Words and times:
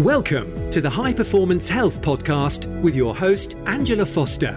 Welcome 0.00 0.70
to 0.70 0.80
the 0.80 0.88
High 0.88 1.12
Performance 1.12 1.68
Health 1.68 2.00
Podcast 2.00 2.80
with 2.80 2.96
your 2.96 3.14
host, 3.14 3.56
Angela 3.66 4.06
Foster. 4.06 4.52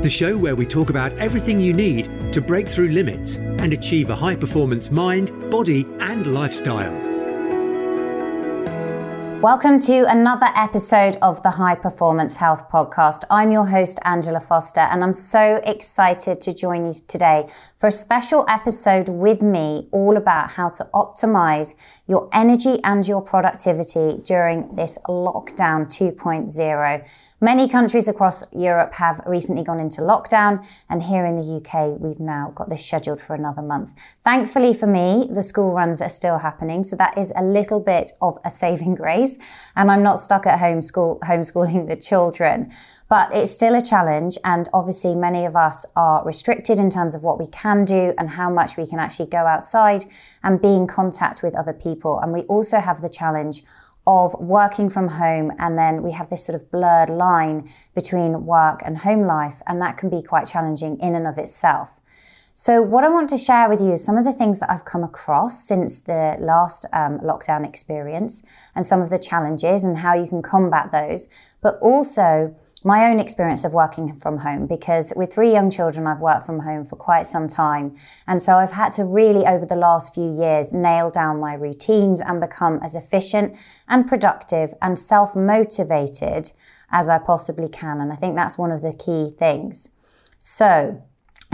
The 0.00 0.08
show 0.08 0.34
where 0.38 0.56
we 0.56 0.64
talk 0.64 0.88
about 0.88 1.12
everything 1.18 1.60
you 1.60 1.74
need 1.74 2.32
to 2.32 2.40
break 2.40 2.66
through 2.66 2.88
limits 2.88 3.36
and 3.36 3.74
achieve 3.74 4.08
a 4.08 4.16
high 4.16 4.34
performance 4.34 4.90
mind, 4.90 5.30
body, 5.50 5.86
and 6.00 6.32
lifestyle. 6.32 7.02
Welcome 9.42 9.80
to 9.80 10.08
another 10.08 10.46
episode 10.54 11.18
of 11.20 11.42
the 11.42 11.50
High 11.50 11.74
Performance 11.74 12.36
Health 12.36 12.70
Podcast. 12.70 13.24
I'm 13.28 13.50
your 13.50 13.66
host, 13.66 13.98
Angela 14.04 14.38
Foster, 14.38 14.82
and 14.82 15.02
I'm 15.02 15.12
so 15.12 15.60
excited 15.64 16.40
to 16.42 16.54
join 16.54 16.86
you 16.86 16.94
today 17.08 17.48
for 17.76 17.88
a 17.88 17.92
special 17.92 18.46
episode 18.48 19.08
with 19.08 19.42
me 19.42 19.88
all 19.90 20.16
about 20.16 20.52
how 20.52 20.68
to 20.68 20.88
optimize 20.94 21.74
your 22.12 22.28
energy 22.30 22.78
and 22.84 23.08
your 23.08 23.22
productivity 23.22 24.20
during 24.22 24.74
this 24.74 24.98
lockdown 25.08 25.86
2.0. 25.86 27.04
Many 27.40 27.68
countries 27.68 28.06
across 28.06 28.44
Europe 28.52 28.92
have 28.96 29.22
recently 29.26 29.64
gone 29.64 29.80
into 29.80 30.02
lockdown, 30.02 30.62
and 30.90 31.02
here 31.02 31.24
in 31.24 31.40
the 31.40 31.56
UK, 31.56 31.98
we've 31.98 32.20
now 32.20 32.52
got 32.54 32.68
this 32.68 32.84
scheduled 32.84 33.20
for 33.20 33.34
another 33.34 33.62
month. 33.62 33.94
Thankfully 34.22 34.74
for 34.74 34.86
me, 34.86 35.26
the 35.28 35.42
school 35.42 35.72
runs 35.72 36.02
are 36.02 36.10
still 36.10 36.38
happening, 36.38 36.84
so 36.84 36.96
that 36.96 37.16
is 37.16 37.32
a 37.34 37.42
little 37.42 37.80
bit 37.80 38.12
of 38.20 38.38
a 38.44 38.50
saving 38.50 38.94
grace, 39.02 39.38
and 39.74 39.90
I'm 39.90 40.02
not 40.02 40.20
stuck 40.20 40.46
at 40.46 40.60
home 40.60 40.82
school 40.82 41.18
homeschooling 41.24 41.88
the 41.88 41.96
children. 41.96 42.70
But 43.12 43.28
it's 43.36 43.50
still 43.50 43.74
a 43.74 43.82
challenge, 43.82 44.38
and 44.42 44.70
obviously, 44.72 45.14
many 45.14 45.44
of 45.44 45.54
us 45.54 45.84
are 45.94 46.24
restricted 46.24 46.78
in 46.78 46.88
terms 46.88 47.14
of 47.14 47.22
what 47.22 47.38
we 47.38 47.46
can 47.46 47.84
do 47.84 48.14
and 48.16 48.30
how 48.30 48.48
much 48.48 48.78
we 48.78 48.86
can 48.86 48.98
actually 48.98 49.26
go 49.26 49.44
outside 49.44 50.06
and 50.42 50.62
be 50.62 50.72
in 50.72 50.86
contact 50.86 51.42
with 51.42 51.54
other 51.54 51.74
people. 51.74 52.18
And 52.20 52.32
we 52.32 52.40
also 52.44 52.78
have 52.80 53.02
the 53.02 53.10
challenge 53.10 53.64
of 54.06 54.32
working 54.40 54.88
from 54.88 55.08
home 55.08 55.52
and 55.58 55.76
then 55.76 56.02
we 56.02 56.12
have 56.12 56.30
this 56.30 56.46
sort 56.46 56.56
of 56.56 56.70
blurred 56.70 57.10
line 57.10 57.70
between 57.94 58.46
work 58.46 58.80
and 58.82 58.96
home 58.96 59.26
life 59.26 59.60
and 59.66 59.78
that 59.82 59.98
can 59.98 60.08
be 60.08 60.22
quite 60.22 60.46
challenging 60.46 60.98
in 60.98 61.14
and 61.14 61.26
of 61.26 61.36
itself. 61.36 62.00
So 62.54 62.80
what 62.80 63.04
I 63.04 63.10
want 63.10 63.28
to 63.28 63.36
share 63.36 63.68
with 63.68 63.80
you 63.82 63.92
is 63.92 64.02
some 64.02 64.16
of 64.16 64.24
the 64.24 64.32
things 64.32 64.58
that 64.60 64.70
I've 64.70 64.86
come 64.86 65.04
across 65.04 65.62
since 65.62 65.98
the 65.98 66.36
last 66.40 66.86
um, 66.94 67.18
lockdown 67.18 67.68
experience 67.68 68.42
and 68.74 68.86
some 68.86 69.02
of 69.02 69.10
the 69.10 69.18
challenges 69.18 69.84
and 69.84 69.98
how 69.98 70.14
you 70.14 70.26
can 70.26 70.40
combat 70.40 70.92
those, 70.92 71.28
but 71.60 71.78
also 71.82 72.56
my 72.84 73.10
own 73.10 73.20
experience 73.20 73.64
of 73.64 73.72
working 73.72 74.14
from 74.16 74.38
home 74.38 74.66
because 74.66 75.12
with 75.14 75.32
three 75.32 75.52
young 75.52 75.70
children, 75.70 76.06
I've 76.06 76.20
worked 76.20 76.46
from 76.46 76.60
home 76.60 76.84
for 76.84 76.96
quite 76.96 77.26
some 77.26 77.48
time. 77.48 77.96
And 78.26 78.40
so 78.40 78.56
I've 78.56 78.72
had 78.72 78.92
to 78.92 79.04
really, 79.04 79.46
over 79.46 79.66
the 79.66 79.76
last 79.76 80.14
few 80.14 80.34
years, 80.34 80.74
nail 80.74 81.10
down 81.10 81.40
my 81.40 81.54
routines 81.54 82.20
and 82.20 82.40
become 82.40 82.80
as 82.82 82.94
efficient 82.94 83.54
and 83.88 84.06
productive 84.06 84.74
and 84.80 84.98
self 84.98 85.36
motivated 85.36 86.52
as 86.90 87.08
I 87.08 87.18
possibly 87.18 87.68
can. 87.68 88.00
And 88.00 88.12
I 88.12 88.16
think 88.16 88.36
that's 88.36 88.58
one 88.58 88.70
of 88.70 88.82
the 88.82 88.92
key 88.92 89.34
things. 89.36 89.90
So, 90.38 91.02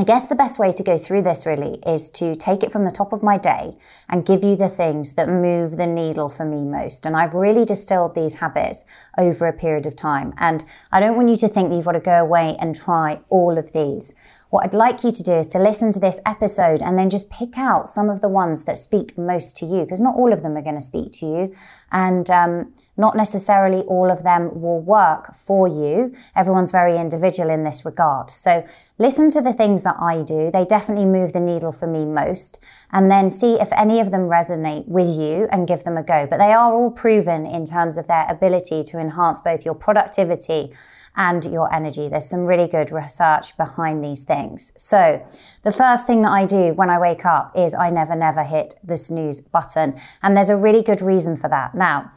I 0.01 0.05
guess 0.05 0.29
the 0.29 0.37
best 0.37 0.61
way 0.61 0.71
to 0.71 0.85
go 0.85 0.97
through 0.97 1.23
this 1.23 1.45
really 1.45 1.81
is 1.85 2.09
to 2.11 2.37
take 2.37 2.63
it 2.63 2.71
from 2.71 2.85
the 2.85 2.93
top 2.93 3.13
of 3.13 3.25
my 3.25 3.37
day 3.37 3.77
and 4.09 4.25
give 4.25 4.45
you 4.45 4.55
the 4.55 4.69
things 4.69 5.15
that 5.15 5.29
move 5.29 5.77
the 5.77 5.89
needle 5.89 6.29
for 6.29 6.45
me 6.45 6.63
most. 6.63 7.05
And 7.05 7.17
I've 7.17 7.35
really 7.35 7.65
distilled 7.65 8.15
these 8.15 8.37
habits 8.37 8.85
over 9.19 9.49
a 9.49 9.53
period 9.53 9.87
of 9.87 9.97
time. 9.97 10.35
And 10.39 10.65
I 10.93 11.01
don't 11.01 11.17
want 11.17 11.31
you 11.31 11.37
to 11.39 11.49
think 11.49 11.71
that 11.71 11.75
you've 11.75 11.85
got 11.85 11.93
to 11.93 12.01
go 12.01 12.13
away 12.13 12.57
and 12.61 12.77
try 12.77 13.19
all 13.29 13.59
of 13.59 13.73
these. 13.73 14.15
What 14.51 14.65
I'd 14.65 14.75
like 14.75 15.05
you 15.05 15.11
to 15.11 15.23
do 15.23 15.35
is 15.35 15.47
to 15.49 15.59
listen 15.59 15.93
to 15.93 16.01
this 16.01 16.23
episode 16.25 16.81
and 16.81 16.99
then 16.99 17.11
just 17.11 17.31
pick 17.31 17.59
out 17.59 17.89
some 17.89 18.09
of 18.09 18.23
the 18.23 18.31
ones 18.31 18.65
that 18.65 18.79
speak 18.79 19.19
most 19.19 19.59
to 19.59 19.67
you, 19.67 19.83
because 19.83 20.01
not 20.01 20.17
all 20.17 20.33
of 20.33 20.43
them 20.43 20.57
are 20.57 20.63
going 20.63 20.75
to 20.75 20.81
speak 20.81 21.13
to 21.13 21.27
you. 21.27 21.57
And, 21.93 22.31
um, 22.31 22.73
not 22.97 23.17
necessarily 23.17 23.83
all 23.83 24.11
of 24.11 24.25
them 24.25 24.61
will 24.61 24.81
work 24.81 25.33
for 25.33 25.69
you. 25.69 26.13
Everyone's 26.35 26.73
very 26.73 26.99
individual 26.99 27.49
in 27.49 27.63
this 27.63 27.85
regard. 27.85 28.29
So 28.29 28.67
listen 28.99 29.31
to 29.31 29.41
the 29.41 29.53
things 29.53 29.85
that 29.85 29.97
I 30.01 30.23
do. 30.23 30.51
They 30.51 30.65
definitely 30.65 31.05
move 31.05 31.33
the 31.33 31.41
needle 31.41 31.71
for 31.71 31.87
me 31.87 32.05
most. 32.05 32.59
And 32.91 33.09
then 33.09 33.31
see 33.31 33.55
if 33.55 33.69
any 33.73 34.01
of 34.01 34.11
them 34.11 34.23
resonate 34.23 34.89
with 34.89 35.09
you 35.09 35.47
and 35.53 35.69
give 35.69 35.85
them 35.85 35.97
a 35.97 36.03
go. 36.03 36.27
But 36.27 36.39
they 36.39 36.53
are 36.53 36.75
all 36.75 36.91
proven 36.91 37.47
in 37.47 37.65
terms 37.65 37.99
of 37.99 38.09
their 38.09 38.27
ability 38.29 38.83
to 38.85 38.99
enhance 38.99 39.41
both 39.41 39.65
your 39.65 39.75
productivity 39.75 40.73
and 41.19 41.45
your 41.45 41.71
energy. 41.75 42.09
There's 42.09 42.31
some 42.31 42.47
really 42.47 42.69
good 42.69 42.93
research 42.93 43.57
behind 43.57 44.03
these 44.03 44.23
things. 44.23 44.73
So 44.77 45.21
the 45.65 45.73
first 45.73 46.07
thing 46.07 46.23
that 46.23 46.31
I 46.31 46.47
do 46.47 46.73
when 46.75 46.89
I 46.89 46.99
wake 46.99 47.27
up 47.27 47.53
is 47.57 47.75
I 47.75 47.91
never, 47.91 48.15
never 48.15 48.45
hit 48.45 48.75
the 48.85 48.97
snooze 48.97 49.41
button. 49.41 50.01
And 50.23 50.37
there's 50.37 50.49
a 50.49 50.57
really 50.57 50.83
good 50.83 51.03
reason 51.03 51.37
for 51.37 51.49
that. 51.49 51.75
Now, 51.75 52.13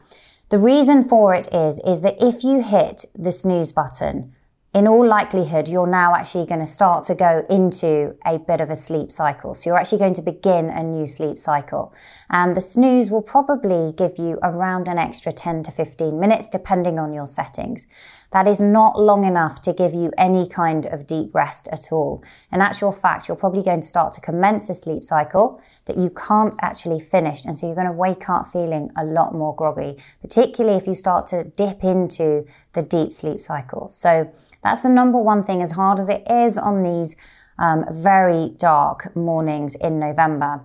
the 0.50 0.58
reason 0.58 1.02
for 1.02 1.34
it 1.34 1.52
is, 1.52 1.80
is 1.80 2.02
that 2.02 2.16
if 2.20 2.44
you 2.44 2.62
hit 2.62 3.06
the 3.14 3.32
snooze 3.32 3.72
button, 3.72 4.34
in 4.74 4.88
all 4.88 5.06
likelihood, 5.06 5.68
you're 5.68 5.86
now 5.86 6.14
actually 6.14 6.46
going 6.46 6.60
to 6.60 6.66
start 6.66 7.04
to 7.04 7.14
go 7.14 7.44
into 7.50 8.16
a 8.24 8.38
bit 8.38 8.60
of 8.60 8.70
a 8.70 8.76
sleep 8.76 9.12
cycle. 9.12 9.52
So 9.52 9.68
you're 9.68 9.78
actually 9.78 9.98
going 9.98 10.14
to 10.14 10.22
begin 10.22 10.70
a 10.70 10.82
new 10.82 11.06
sleep 11.06 11.38
cycle. 11.38 11.92
And 12.30 12.56
the 12.56 12.62
snooze 12.62 13.10
will 13.10 13.20
probably 13.20 13.92
give 13.92 14.18
you 14.18 14.38
around 14.42 14.88
an 14.88 14.96
extra 14.96 15.30
10 15.30 15.64
to 15.64 15.70
15 15.70 16.18
minutes, 16.18 16.48
depending 16.48 16.98
on 16.98 17.12
your 17.12 17.26
settings. 17.26 17.86
That 18.32 18.48
is 18.48 18.60
not 18.60 18.98
long 18.98 19.24
enough 19.24 19.60
to 19.62 19.72
give 19.72 19.92
you 19.92 20.10
any 20.16 20.48
kind 20.48 20.86
of 20.86 21.06
deep 21.06 21.34
rest 21.34 21.68
at 21.70 21.92
all. 21.92 22.24
In 22.50 22.60
actual 22.60 22.90
fact, 22.90 23.28
you're 23.28 23.36
probably 23.36 23.62
going 23.62 23.82
to 23.82 23.86
start 23.86 24.12
to 24.14 24.20
commence 24.20 24.70
a 24.70 24.74
sleep 24.74 25.04
cycle 25.04 25.60
that 25.84 25.98
you 25.98 26.10
can't 26.10 26.54
actually 26.60 27.00
finish. 27.00 27.44
And 27.44 27.56
so 27.56 27.66
you're 27.66 27.74
going 27.74 27.86
to 27.86 27.92
wake 27.92 28.30
up 28.30 28.48
feeling 28.48 28.90
a 28.96 29.04
lot 29.04 29.34
more 29.34 29.54
groggy, 29.54 29.98
particularly 30.22 30.78
if 30.78 30.86
you 30.86 30.94
start 30.94 31.26
to 31.26 31.44
dip 31.44 31.84
into 31.84 32.46
the 32.72 32.82
deep 32.82 33.12
sleep 33.12 33.40
cycle. 33.40 33.88
So 33.88 34.32
that's 34.62 34.80
the 34.80 34.88
number 34.88 35.18
one 35.18 35.42
thing, 35.42 35.60
as 35.60 35.72
hard 35.72 36.00
as 36.00 36.08
it 36.08 36.22
is 36.30 36.56
on 36.56 36.82
these 36.82 37.16
um, 37.58 37.84
very 37.90 38.54
dark 38.56 39.14
mornings 39.14 39.74
in 39.74 39.98
November 39.98 40.62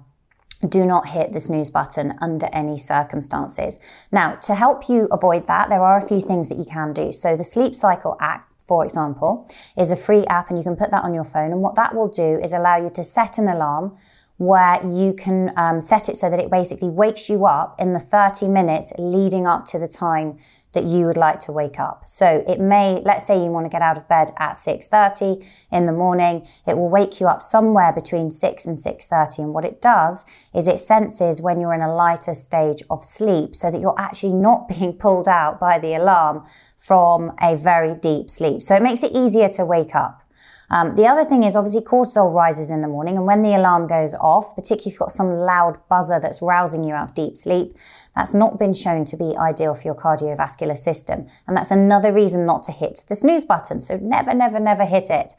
do 0.68 0.86
not 0.86 1.10
hit 1.10 1.32
the 1.32 1.40
snooze 1.40 1.70
button 1.70 2.14
under 2.22 2.48
any 2.52 2.78
circumstances. 2.78 3.80
Now, 4.12 4.36
to 4.36 4.56
help 4.56 4.90
you 4.90 5.08
avoid 5.12 5.46
that, 5.48 5.70
there 5.70 5.82
are 5.82 5.98
a 5.98 6.08
few 6.08 6.22
things 6.22 6.50
that 6.50 6.58
you 6.58 6.66
can 6.66 6.94
do. 6.94 7.12
So 7.12 7.38
the 7.38 7.44
Sleep 7.44 7.76
Cycle 7.76 8.18
app, 8.20 8.50
for 8.66 8.84
example, 8.84 9.50
is 9.78 9.92
a 9.92 9.96
free 9.96 10.26
app 10.26 10.50
and 10.50 10.58
you 10.58 10.64
can 10.64 10.76
put 10.76 10.92
that 10.92 11.04
on 11.04 11.14
your 11.14 11.24
phone. 11.24 11.52
And 11.52 11.62
what 11.62 11.76
that 11.76 11.96
will 11.96 12.10
do 12.10 12.40
is 12.44 12.54
allow 12.54 12.78
you 12.78 12.90
to 12.92 13.04
set 13.04 13.38
an 13.38 13.48
alarm 13.48 13.98
where 14.38 14.86
you 14.86 15.14
can 15.14 15.52
um, 15.58 15.82
set 15.82 16.10
it 16.10 16.16
so 16.16 16.30
that 16.30 16.40
it 16.40 16.52
basically 16.52 16.90
wakes 16.90 17.30
you 17.30 17.46
up 17.46 17.80
in 17.80 17.94
the 17.94 18.00
30 18.00 18.48
minutes 18.48 18.94
leading 18.98 19.48
up 19.48 19.66
to 19.66 19.80
the 19.80 19.88
time 19.88 20.38
that 20.78 20.86
you 20.86 21.08
would 21.08 21.18
like 21.18 21.40
to 21.40 21.52
wake 21.52 21.80
up. 21.80 22.04
So 22.06 22.44
it 22.48 22.60
may, 22.60 23.02
let's 23.04 23.26
say 23.26 23.44
you 23.44 23.50
want 23.50 23.66
to 23.66 23.70
get 23.70 23.82
out 23.82 23.98
of 23.98 24.08
bed 24.08 24.30
at 24.38 24.52
6.30 24.54 25.44
in 25.72 25.88
the 25.88 25.92
morning, 25.92 26.48
it 26.68 26.78
will 26.78 26.90
wake 26.90 27.20
you 27.20 27.26
up 27.26 27.42
somewhere 27.42 27.92
between 27.92 28.30
6 28.30 28.66
and 28.68 28.78
6.30. 28.78 29.40
And 29.40 29.54
what 29.56 29.66
it 29.66 29.82
does 29.82 30.24
is 30.54 30.68
it 30.68 30.80
senses 30.80 31.42
when 31.42 31.60
you're 31.60 31.74
in 31.74 31.82
a 31.82 31.94
lighter 31.94 32.36
stage 32.36 32.84
of 32.92 33.04
sleep 33.04 33.56
so 33.56 33.72
that 33.72 33.82
you're 33.82 34.00
actually 34.00 34.34
not 34.34 34.70
being 34.78 34.94
pulled 34.94 35.28
out 35.28 35.60
by 35.60 35.80
the 35.80 35.96
alarm 35.96 36.46
from 36.78 37.34
a 37.42 37.56
very 37.56 37.96
deep 37.96 38.30
sleep. 38.30 38.62
So 38.62 38.76
it 38.76 38.84
makes 38.84 39.02
it 39.02 39.14
easier 39.14 39.50
to 39.50 39.66
wake 39.66 39.96
up. 39.96 40.22
Um, 40.70 40.96
the 40.96 41.08
other 41.08 41.24
thing 41.24 41.44
is 41.44 41.56
obviously 41.56 41.82
cortisol 41.82 42.34
rises 42.34 42.70
in 42.70 42.82
the 42.82 42.90
morning, 42.90 43.16
and 43.16 43.26
when 43.26 43.42
the 43.42 43.56
alarm 43.56 43.88
goes 43.88 44.14
off, 44.16 44.54
particularly 44.54 44.90
if 44.90 44.94
you've 44.94 45.00
got 45.00 45.14
some 45.14 45.38
loud 45.38 45.80
buzzer 45.88 46.20
that's 46.20 46.42
rousing 46.42 46.84
you 46.84 46.94
out 46.94 47.10
of 47.10 47.16
deep 47.16 47.38
sleep, 47.38 47.74
that's 48.18 48.34
not 48.34 48.58
been 48.58 48.74
shown 48.74 49.06
to 49.06 49.16
be 49.16 49.38
ideal 49.38 49.76
for 49.76 49.84
your 49.84 49.96
cardiovascular 49.96 50.76
system. 50.76 51.28
And 51.46 51.56
that's 51.56 51.70
another 51.70 52.12
reason 52.12 52.48
not 52.48 52.64
to 52.64 52.72
hit 52.72 53.02
the 53.08 53.14
snooze 53.14 53.46
button. 53.46 53.80
So 53.80 53.98
never, 53.98 54.34
never, 54.34 54.60
never 54.60 54.86
hit 54.86 55.12
it. 55.12 55.34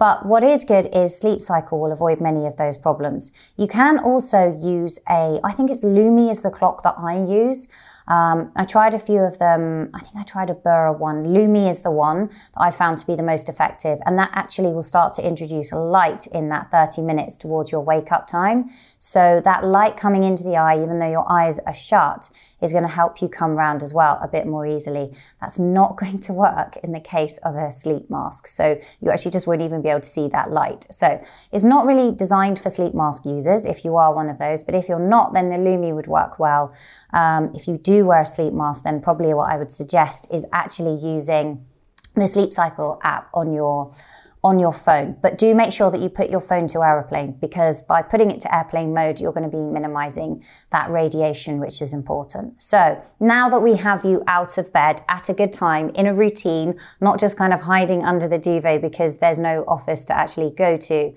But 0.00 0.26
what 0.26 0.42
is 0.42 0.64
good 0.64 0.88
is 0.92 1.16
Sleep 1.16 1.40
Cycle 1.40 1.80
will 1.80 1.92
avoid 1.92 2.20
many 2.20 2.44
of 2.46 2.56
those 2.56 2.76
problems. 2.76 3.30
You 3.56 3.68
can 3.68 3.98
also 3.98 4.58
use 4.60 4.98
a, 5.08 5.38
I 5.44 5.52
think 5.52 5.70
it's 5.70 5.84
Lumie 5.84 6.28
is 6.28 6.42
the 6.42 6.50
clock 6.50 6.82
that 6.82 6.96
I 6.98 7.24
use. 7.24 7.68
Um, 8.06 8.52
I 8.54 8.64
tried 8.64 8.94
a 8.94 8.98
few 8.98 9.20
of 9.20 9.38
them. 9.38 9.90
I 9.94 10.00
think 10.00 10.16
I 10.16 10.22
tried 10.22 10.50
a 10.50 10.54
Burra 10.54 10.92
one. 10.92 11.24
Lumie 11.24 11.68
is 11.68 11.80
the 11.80 11.90
one 11.90 12.28
that 12.28 12.60
I 12.60 12.70
found 12.70 12.98
to 12.98 13.06
be 13.06 13.14
the 13.14 13.22
most 13.22 13.48
effective. 13.48 13.98
And 14.04 14.18
that 14.18 14.30
actually 14.32 14.72
will 14.72 14.82
start 14.82 15.12
to 15.14 15.26
introduce 15.26 15.72
light 15.72 16.26
in 16.28 16.48
that 16.50 16.70
30 16.70 17.02
minutes 17.02 17.36
towards 17.36 17.72
your 17.72 17.80
wake 17.80 18.12
up 18.12 18.26
time. 18.26 18.70
So 18.98 19.40
that 19.44 19.64
light 19.64 19.96
coming 19.96 20.22
into 20.22 20.44
the 20.44 20.56
eye, 20.56 20.82
even 20.82 20.98
though 20.98 21.10
your 21.10 21.30
eyes 21.30 21.58
are 21.60 21.74
shut, 21.74 22.30
is 22.64 22.72
going 22.72 22.84
to 22.84 22.88
help 22.88 23.20
you 23.20 23.28
come 23.28 23.56
round 23.56 23.82
as 23.82 23.92
well 23.92 24.18
a 24.22 24.28
bit 24.28 24.46
more 24.46 24.66
easily. 24.66 25.12
That's 25.40 25.58
not 25.58 25.96
going 26.00 26.18
to 26.20 26.32
work 26.32 26.76
in 26.82 26.92
the 26.92 27.00
case 27.00 27.38
of 27.38 27.54
a 27.54 27.70
sleep 27.70 28.10
mask. 28.10 28.46
So 28.46 28.80
you 29.00 29.10
actually 29.10 29.32
just 29.32 29.46
won't 29.46 29.62
even 29.62 29.82
be 29.82 29.88
able 29.88 30.00
to 30.00 30.08
see 30.08 30.28
that 30.28 30.50
light. 30.50 30.86
So 30.90 31.22
it's 31.52 31.64
not 31.64 31.86
really 31.86 32.12
designed 32.12 32.58
for 32.58 32.70
sleep 32.70 32.94
mask 32.94 33.24
users 33.24 33.66
if 33.66 33.84
you 33.84 33.96
are 33.96 34.14
one 34.14 34.28
of 34.28 34.38
those. 34.38 34.62
But 34.62 34.74
if 34.74 34.88
you're 34.88 34.98
not, 34.98 35.34
then 35.34 35.48
the 35.48 35.56
Lumie 35.56 35.94
would 35.94 36.06
work 36.06 36.38
well. 36.38 36.74
Um, 37.12 37.52
if 37.54 37.68
you 37.68 37.78
do 37.78 37.93
wear 38.02 38.22
a 38.22 38.26
sleep 38.26 38.52
mask, 38.52 38.84
then 38.84 39.00
probably 39.00 39.34
what 39.34 39.50
I 39.50 39.56
would 39.56 39.72
suggest 39.72 40.32
is 40.32 40.46
actually 40.52 40.96
using 41.06 41.64
the 42.14 42.28
sleep 42.28 42.52
cycle 42.52 43.00
app 43.02 43.28
on 43.34 43.52
your 43.52 43.92
on 44.44 44.58
your 44.58 44.74
phone. 44.74 45.16
But 45.22 45.38
do 45.38 45.54
make 45.54 45.72
sure 45.72 45.90
that 45.90 46.02
you 46.02 46.10
put 46.10 46.28
your 46.28 46.40
phone 46.40 46.68
to 46.68 46.82
aeroplane 46.82 47.32
because 47.40 47.80
by 47.80 48.02
putting 48.02 48.30
it 48.30 48.40
to 48.40 48.54
airplane 48.54 48.92
mode, 48.92 49.18
you're 49.18 49.32
going 49.32 49.50
to 49.50 49.56
be 49.56 49.62
minimizing 49.62 50.44
that 50.70 50.90
radiation, 50.90 51.58
which 51.58 51.80
is 51.80 51.94
important. 51.94 52.62
So 52.62 53.02
now 53.18 53.48
that 53.48 53.60
we 53.60 53.76
have 53.76 54.04
you 54.04 54.22
out 54.26 54.58
of 54.58 54.70
bed 54.70 55.00
at 55.08 55.30
a 55.30 55.32
good 55.32 55.50
time 55.50 55.88
in 55.90 56.06
a 56.06 56.12
routine, 56.12 56.78
not 57.00 57.18
just 57.18 57.38
kind 57.38 57.54
of 57.54 57.62
hiding 57.62 58.04
under 58.04 58.28
the 58.28 58.38
duvet 58.38 58.82
because 58.82 59.16
there's 59.16 59.38
no 59.38 59.64
office 59.66 60.04
to 60.06 60.16
actually 60.16 60.50
go 60.50 60.76
to. 60.76 61.14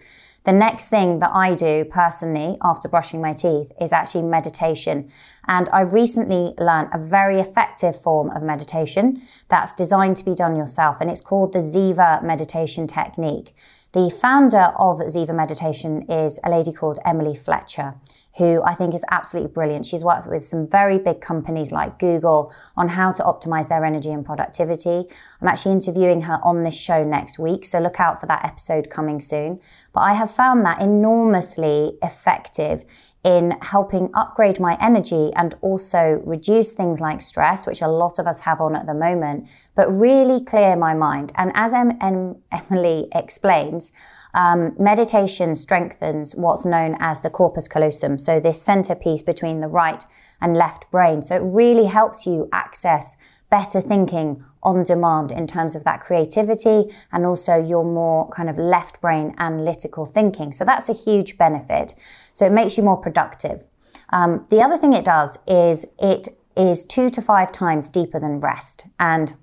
The 0.48 0.54
next 0.54 0.88
thing 0.88 1.20
that 1.20 1.32
I 1.34 1.56
do 1.56 1.84
personally 1.84 2.58
after 2.62 2.88
brushing 2.88 3.20
my 3.20 3.34
teeth 3.34 3.70
is 3.82 3.92
actually 3.92 4.24
meditation. 4.24 5.12
And 5.46 5.68
I 5.74 5.82
recently 5.82 6.54
learned 6.58 6.88
a 6.94 7.00
very 7.00 7.42
effective 7.42 8.02
form 8.02 8.30
of 8.30 8.42
meditation 8.44 9.24
that's 9.50 9.74
designed 9.74 10.16
to 10.18 10.24
be 10.24 10.34
done 10.34 10.56
yourself. 10.56 11.02
And 11.02 11.12
it's 11.12 11.20
called 11.20 11.52
the 11.52 11.60
Ziva 11.60 12.24
meditation 12.24 12.88
technique. 12.88 13.54
The 13.92 14.10
founder 14.10 14.72
of 14.80 15.00
Ziva 15.00 15.36
meditation 15.36 16.10
is 16.10 16.40
a 16.46 16.50
lady 16.50 16.72
called 16.72 17.00
Emily 17.04 17.36
Fletcher 17.36 17.96
who 18.38 18.62
I 18.64 18.76
think 18.76 18.94
is 18.94 19.04
absolutely 19.10 19.52
brilliant. 19.52 19.86
She's 19.86 20.04
worked 20.04 20.28
with 20.28 20.46
some 20.46 20.68
very 20.68 21.00
big 21.00 21.22
companies 21.22 21.72
like 21.72 21.98
Google 21.98 22.54
on 22.76 22.90
how 22.90 23.12
to 23.14 23.24
optimize 23.24 23.68
their 23.68 23.84
energy 23.84 24.12
and 24.12 24.24
productivity. 24.24 25.06
I'm 25.42 25.48
actually 25.48 25.74
interviewing 25.74 26.22
her 26.22 26.40
on 26.44 26.64
this 26.64 26.80
show 26.80 27.04
next 27.04 27.40
week, 27.40 27.66
so 27.66 27.80
look 27.80 28.00
out 28.00 28.20
for 28.20 28.28
that 28.28 28.46
episode 28.46 28.92
coming 28.92 29.20
soon. 29.22 29.60
But 29.98 30.04
I 30.04 30.14
have 30.14 30.30
found 30.30 30.64
that 30.64 30.80
enormously 30.80 31.98
effective 32.04 32.86
in 33.24 33.58
helping 33.64 34.12
upgrade 34.14 34.60
my 34.60 34.78
energy 34.80 35.32
and 35.36 35.56
also 35.62 36.22
reduce 36.24 36.74
things 36.74 37.02
like 37.02 37.20
stress, 37.20 37.66
which 37.66 37.82
a 37.82 37.88
lot 37.88 38.20
of 38.20 38.28
us 38.28 38.42
have 38.42 38.62
on 38.62 38.76
at 38.76 38.86
the 38.86 38.94
moment, 38.94 39.48
but 39.74 39.92
really 39.92 40.46
clear 40.46 40.76
my 40.76 40.94
mind. 40.94 41.32
And 41.34 41.52
as 41.56 41.74
em- 41.74 41.98
em- 42.00 42.36
Emily 42.52 43.08
explains, 43.12 43.92
um, 44.36 44.76
meditation 44.78 45.56
strengthens 45.56 46.36
what's 46.36 46.64
known 46.64 46.96
as 47.00 47.22
the 47.22 47.32
corpus 47.32 47.68
callosum, 47.68 48.20
so 48.20 48.40
this 48.40 48.62
centerpiece 48.62 49.24
between 49.24 49.62
the 49.62 49.68
right 49.68 50.06
and 50.40 50.56
left 50.56 50.92
brain. 50.92 51.24
So 51.24 51.38
it 51.38 51.42
really 51.44 51.86
helps 51.86 52.28
you 52.28 52.50
access 52.54 53.18
better 53.60 53.82
thinking 53.82 54.44
on 54.62 54.84
demand 54.84 55.32
in 55.32 55.48
terms 55.48 55.76
of 55.76 55.84
that 55.84 56.00
creativity 56.08 56.94
and 57.12 57.26
also 57.26 57.54
your 57.74 57.84
more 57.84 58.30
kind 58.30 58.50
of 58.50 58.58
left 58.58 59.02
brain 59.02 59.34
analytical 59.38 60.06
thinking. 60.06 60.52
So 60.52 60.64
that's 60.66 60.90
a 60.90 60.94
huge 60.94 61.38
benefit. 61.38 61.96
So 62.34 62.46
it 62.46 62.52
makes 62.52 62.78
you 62.78 62.84
more 62.84 62.98
productive. 62.98 63.64
Um, 64.10 64.46
the 64.50 64.62
other 64.62 64.78
thing 64.78 64.94
it 64.94 65.06
does 65.06 65.40
is 65.48 65.88
it 66.00 66.28
is 66.56 66.86
two 66.86 67.10
to 67.10 67.22
five 67.22 67.52
times 67.52 67.90
deeper 67.90 68.20
than 68.20 68.40
rest. 68.40 68.86
And 69.00 69.36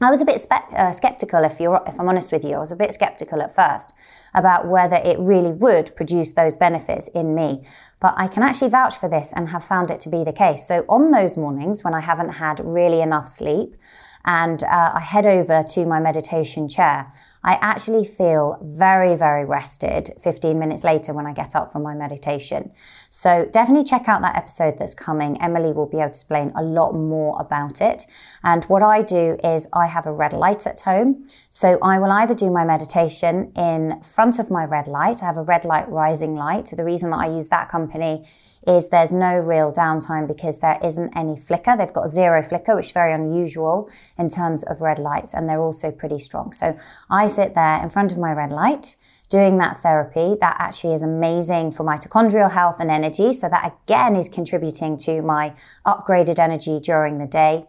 I 0.00 0.10
was 0.10 0.20
a 0.20 0.24
bit 0.24 0.40
spe- 0.40 0.72
uh, 0.76 0.92
skeptical, 0.92 1.44
if 1.44 1.60
you're, 1.60 1.80
if 1.86 2.00
I'm 2.00 2.08
honest 2.08 2.32
with 2.32 2.44
you, 2.44 2.54
I 2.54 2.58
was 2.58 2.72
a 2.72 2.76
bit 2.76 2.92
skeptical 2.92 3.40
at 3.40 3.54
first 3.54 3.92
about 4.34 4.66
whether 4.66 4.96
it 4.96 5.18
really 5.20 5.52
would 5.52 5.94
produce 5.94 6.32
those 6.32 6.56
benefits 6.56 7.08
in 7.08 7.34
me. 7.34 7.64
But 8.02 8.14
I 8.16 8.26
can 8.26 8.42
actually 8.42 8.70
vouch 8.70 8.98
for 8.98 9.08
this 9.08 9.32
and 9.32 9.48
have 9.50 9.64
found 9.64 9.88
it 9.90 10.00
to 10.00 10.08
be 10.08 10.24
the 10.24 10.32
case. 10.32 10.66
So 10.66 10.84
on 10.88 11.12
those 11.12 11.36
mornings 11.36 11.84
when 11.84 11.94
I 11.94 12.00
haven't 12.00 12.30
had 12.30 12.58
really 12.64 13.00
enough 13.00 13.28
sleep, 13.28 13.76
and 14.24 14.62
uh, 14.64 14.92
I 14.94 15.00
head 15.00 15.24
over 15.24 15.62
to 15.74 15.86
my 15.86 16.00
meditation 16.00 16.68
chair, 16.68 17.12
I 17.44 17.54
actually 17.60 18.04
feel 18.04 18.58
very, 18.62 19.16
very 19.16 19.44
rested 19.44 20.10
15 20.20 20.58
minutes 20.58 20.84
later 20.84 21.12
when 21.12 21.26
I 21.26 21.32
get 21.32 21.56
up 21.56 21.72
from 21.72 21.82
my 21.82 21.94
meditation. 21.94 22.70
So 23.10 23.48
definitely 23.50 23.84
check 23.84 24.08
out 24.08 24.22
that 24.22 24.36
episode 24.36 24.78
that's 24.78 24.94
coming. 24.94 25.40
Emily 25.42 25.72
will 25.72 25.86
be 25.86 25.96
able 25.96 26.04
to 26.04 26.08
explain 26.10 26.52
a 26.54 26.62
lot 26.62 26.92
more 26.92 27.40
about 27.40 27.80
it. 27.80 28.06
And 28.44 28.64
what 28.64 28.82
I 28.82 29.02
do 29.02 29.38
is 29.42 29.68
I 29.72 29.86
have 29.86 30.06
a 30.06 30.12
red 30.12 30.32
light 30.32 30.66
at 30.66 30.80
home. 30.80 31.26
So 31.50 31.78
I 31.82 31.98
will 31.98 32.12
either 32.12 32.34
do 32.34 32.50
my 32.50 32.64
meditation 32.64 33.52
in 33.56 34.00
front 34.02 34.38
of 34.38 34.50
my 34.50 34.64
red 34.64 34.86
light. 34.86 35.22
I 35.22 35.26
have 35.26 35.38
a 35.38 35.42
red 35.42 35.64
light 35.64 35.88
rising 35.88 36.36
light. 36.36 36.72
The 36.76 36.84
reason 36.84 37.10
that 37.10 37.18
I 37.18 37.26
use 37.26 37.48
that 37.48 37.68
company 37.68 38.24
is 38.66 38.88
there's 38.88 39.12
no 39.12 39.38
real 39.38 39.72
downtime 39.72 40.28
because 40.28 40.60
there 40.60 40.78
isn't 40.82 41.16
any 41.16 41.36
flicker. 41.36 41.76
They've 41.76 41.92
got 41.92 42.08
zero 42.08 42.42
flicker, 42.42 42.76
which 42.76 42.86
is 42.86 42.92
very 42.92 43.12
unusual 43.12 43.90
in 44.18 44.28
terms 44.28 44.62
of 44.62 44.80
red 44.80 44.98
lights, 44.98 45.34
and 45.34 45.48
they're 45.48 45.60
also 45.60 45.90
pretty 45.90 46.18
strong. 46.18 46.52
So 46.52 46.78
I 47.10 47.26
sit 47.26 47.54
there 47.54 47.82
in 47.82 47.88
front 47.88 48.12
of 48.12 48.18
my 48.18 48.32
red 48.32 48.50
light 48.50 48.96
doing 49.32 49.56
that 49.58 49.78
therapy. 49.78 50.36
That 50.40 50.56
actually 50.58 50.92
is 50.92 51.02
amazing 51.02 51.72
for 51.72 51.84
mitochondrial 51.84 52.52
health 52.52 52.76
and 52.78 52.90
energy. 52.90 53.32
So 53.32 53.48
that 53.48 53.72
again 53.84 54.14
is 54.14 54.28
contributing 54.28 54.98
to 54.98 55.22
my 55.22 55.54
upgraded 55.86 56.38
energy 56.38 56.78
during 56.78 57.18
the 57.18 57.26
day. 57.26 57.66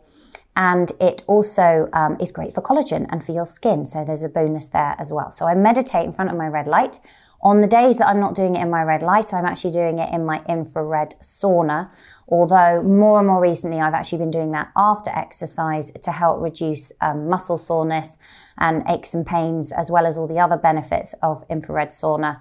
And 0.56 0.92
it 1.00 1.24
also 1.26 1.90
um, 1.94 2.18
is 2.20 2.32
great 2.32 2.54
for 2.54 2.62
collagen 2.62 3.08
and 3.10 3.24
for 3.24 3.32
your 3.32 3.46
skin. 3.46 3.86
So 3.86 4.04
there's 4.06 4.24
a 4.24 4.30
bonus 4.30 4.68
there 4.68 4.96
as 5.00 5.12
well. 5.12 5.32
So 5.32 5.48
I 5.48 5.56
meditate 5.56 6.06
in 6.06 6.12
front 6.12 6.30
of 6.30 6.38
my 6.38 6.48
red 6.48 6.68
light. 6.68 7.00
On 7.44 7.60
the 7.60 7.68
days 7.68 7.98
that 7.98 8.08
I'm 8.08 8.22
not 8.22 8.36
doing 8.36 8.56
it 8.56 8.62
in 8.62 8.70
my 8.70 8.84
red 8.84 9.04
light, 9.04 9.34
I'm 9.34 9.46
actually 9.46 9.74
doing 9.74 10.00
it 10.00 10.14
in 10.14 10.26
my 10.26 10.42
infrared 10.48 11.16
sauna. 11.22 11.94
Although 12.30 12.82
more 12.82 13.20
and 13.20 13.28
more 13.28 13.42
recently, 13.42 13.82
I've 13.82 13.94
actually 13.94 14.20
been 14.20 14.32
doing 14.32 14.52
that 14.54 14.72
after 14.78 15.12
exercise 15.12 15.92
to 15.92 16.12
help 16.14 16.42
reduce 16.42 16.94
um, 17.02 17.28
muscle 17.28 17.58
soreness 17.58 18.18
and 18.58 18.82
aches 18.88 19.14
and 19.14 19.28
pains, 19.28 19.74
as 19.74 19.92
well 19.92 20.06
as 20.06 20.18
all 20.18 20.26
the 20.26 20.40
other 20.40 20.56
benefits 20.56 21.16
of 21.22 21.44
infrared 21.50 21.90
sauna. 21.90 22.40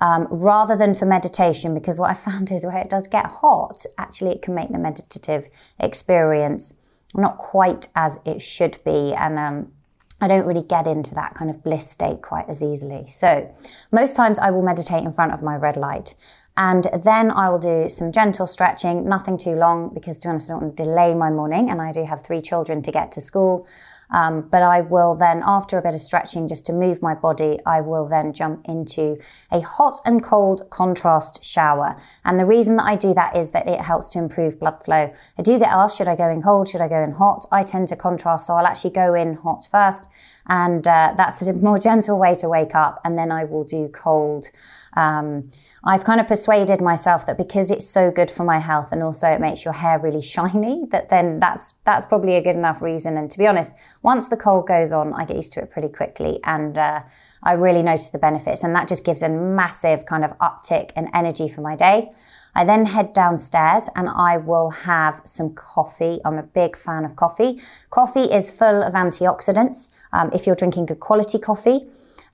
Um, 0.00 0.26
rather 0.32 0.76
than 0.76 0.94
for 0.94 1.06
meditation, 1.06 1.72
because 1.72 2.00
what 2.00 2.10
I 2.10 2.14
found 2.30 2.50
is 2.50 2.66
where 2.66 2.78
it 2.78 2.90
does 2.90 3.06
get 3.06 3.26
hot, 3.26 3.86
actually 3.98 4.32
it 4.32 4.42
can 4.42 4.56
make 4.56 4.72
the 4.72 4.78
meditative 4.78 5.48
experience 5.78 6.80
not 7.14 7.38
quite 7.38 7.88
as 7.94 8.18
it 8.24 8.42
should 8.42 8.82
be. 8.84 9.14
And 9.14 9.38
um, 9.38 9.72
I 10.20 10.28
don't 10.28 10.46
really 10.46 10.62
get 10.62 10.86
into 10.86 11.14
that 11.14 11.34
kind 11.34 11.50
of 11.50 11.62
bliss 11.62 11.88
state 11.88 12.22
quite 12.22 12.48
as 12.48 12.62
easily. 12.62 13.06
So 13.06 13.52
most 13.90 14.16
times 14.16 14.38
I 14.38 14.50
will 14.50 14.62
meditate 14.62 15.02
in 15.02 15.12
front 15.12 15.32
of 15.32 15.42
my 15.42 15.56
red 15.56 15.76
light. 15.76 16.14
And 16.56 16.86
then 17.04 17.30
I 17.30 17.48
will 17.48 17.58
do 17.58 17.88
some 17.88 18.12
gentle 18.12 18.46
stretching, 18.46 19.08
nothing 19.08 19.38
too 19.38 19.54
long, 19.54 19.94
because 19.94 20.18
to 20.18 20.28
be 20.28 20.30
honest, 20.30 20.50
I 20.50 20.54
don't 20.54 20.62
want 20.62 20.76
to 20.76 20.84
delay 20.84 21.14
my 21.14 21.30
morning. 21.30 21.70
And 21.70 21.80
I 21.80 21.92
do 21.92 22.04
have 22.04 22.22
three 22.22 22.42
children 22.42 22.82
to 22.82 22.92
get 22.92 23.12
to 23.12 23.20
school. 23.20 23.66
Um, 24.12 24.48
but 24.50 24.62
I 24.62 24.80
will 24.80 25.14
then, 25.14 25.42
after 25.44 25.78
a 25.78 25.82
bit 25.82 25.94
of 25.94 26.00
stretching, 26.00 26.48
just 26.48 26.66
to 26.66 26.72
move 26.72 27.02
my 27.02 27.14
body, 27.14 27.58
I 27.64 27.80
will 27.80 28.08
then 28.08 28.32
jump 28.32 28.66
into 28.68 29.18
a 29.50 29.60
hot 29.60 30.00
and 30.04 30.22
cold 30.22 30.68
contrast 30.70 31.44
shower. 31.44 31.96
And 32.24 32.38
the 32.38 32.44
reason 32.44 32.76
that 32.76 32.86
I 32.86 32.96
do 32.96 33.14
that 33.14 33.36
is 33.36 33.52
that 33.52 33.68
it 33.68 33.80
helps 33.80 34.10
to 34.10 34.18
improve 34.18 34.58
blood 34.58 34.84
flow. 34.84 35.12
I 35.38 35.42
do 35.42 35.58
get 35.58 35.68
asked, 35.68 35.98
should 35.98 36.08
I 36.08 36.16
go 36.16 36.28
in 36.28 36.42
cold? 36.42 36.68
Should 36.68 36.80
I 36.80 36.88
go 36.88 37.02
in 37.02 37.12
hot? 37.12 37.46
I 37.52 37.62
tend 37.62 37.88
to 37.88 37.96
contrast, 37.96 38.46
so 38.46 38.54
I'll 38.54 38.66
actually 38.66 38.90
go 38.90 39.14
in 39.14 39.34
hot 39.34 39.68
first. 39.70 40.08
And 40.46 40.86
uh, 40.86 41.14
that's 41.16 41.42
a 41.42 41.52
more 41.52 41.78
gentle 41.90 42.18
way 42.18 42.34
to 42.36 42.48
wake 42.48 42.74
up. 42.74 43.00
And 43.04 43.16
then 43.16 43.30
I 43.30 43.44
will 43.44 43.64
do 43.64 43.88
cold. 43.88 44.50
Um, 44.96 45.50
I've 45.82 46.04
kind 46.04 46.20
of 46.20 46.26
persuaded 46.26 46.80
myself 46.80 47.26
that 47.26 47.38
because 47.38 47.70
it's 47.70 47.88
so 47.88 48.10
good 48.10 48.30
for 48.30 48.44
my 48.44 48.58
health 48.58 48.92
and 48.92 49.02
also 49.02 49.28
it 49.28 49.40
makes 49.40 49.64
your 49.64 49.74
hair 49.74 49.98
really 49.98 50.20
shiny, 50.20 50.84
that 50.90 51.08
then 51.08 51.40
that's 51.40 51.72
that's 51.84 52.06
probably 52.06 52.34
a 52.36 52.42
good 52.42 52.56
enough 52.56 52.82
reason. 52.82 53.16
And 53.16 53.30
to 53.30 53.38
be 53.38 53.46
honest, 53.46 53.74
once 54.02 54.28
the 54.28 54.36
cold 54.36 54.66
goes 54.66 54.92
on, 54.92 55.14
I 55.14 55.24
get 55.24 55.36
used 55.36 55.52
to 55.54 55.62
it 55.62 55.70
pretty 55.70 55.88
quickly, 55.88 56.40
and 56.44 56.76
uh, 56.76 57.02
I 57.42 57.52
really 57.52 57.82
notice 57.82 58.10
the 58.10 58.18
benefits, 58.18 58.62
and 58.62 58.74
that 58.74 58.88
just 58.88 59.04
gives 59.04 59.22
a 59.22 59.28
massive 59.28 60.04
kind 60.06 60.24
of 60.24 60.36
uptick 60.38 60.90
and 60.96 61.08
energy 61.14 61.48
for 61.48 61.62
my 61.62 61.76
day. 61.76 62.10
I 62.54 62.64
then 62.64 62.86
head 62.86 63.12
downstairs 63.12 63.88
and 63.94 64.08
I 64.08 64.36
will 64.36 64.70
have 64.70 65.22
some 65.24 65.54
coffee. 65.54 66.18
I'm 66.24 66.38
a 66.38 66.42
big 66.42 66.76
fan 66.76 67.04
of 67.04 67.14
coffee. 67.16 67.60
Coffee 67.90 68.24
is 68.24 68.50
full 68.50 68.82
of 68.82 68.94
antioxidants. 68.94 69.88
Um, 70.12 70.30
if 70.32 70.46
you're 70.46 70.56
drinking 70.56 70.86
good 70.86 71.00
quality 71.00 71.38
coffee, 71.38 71.86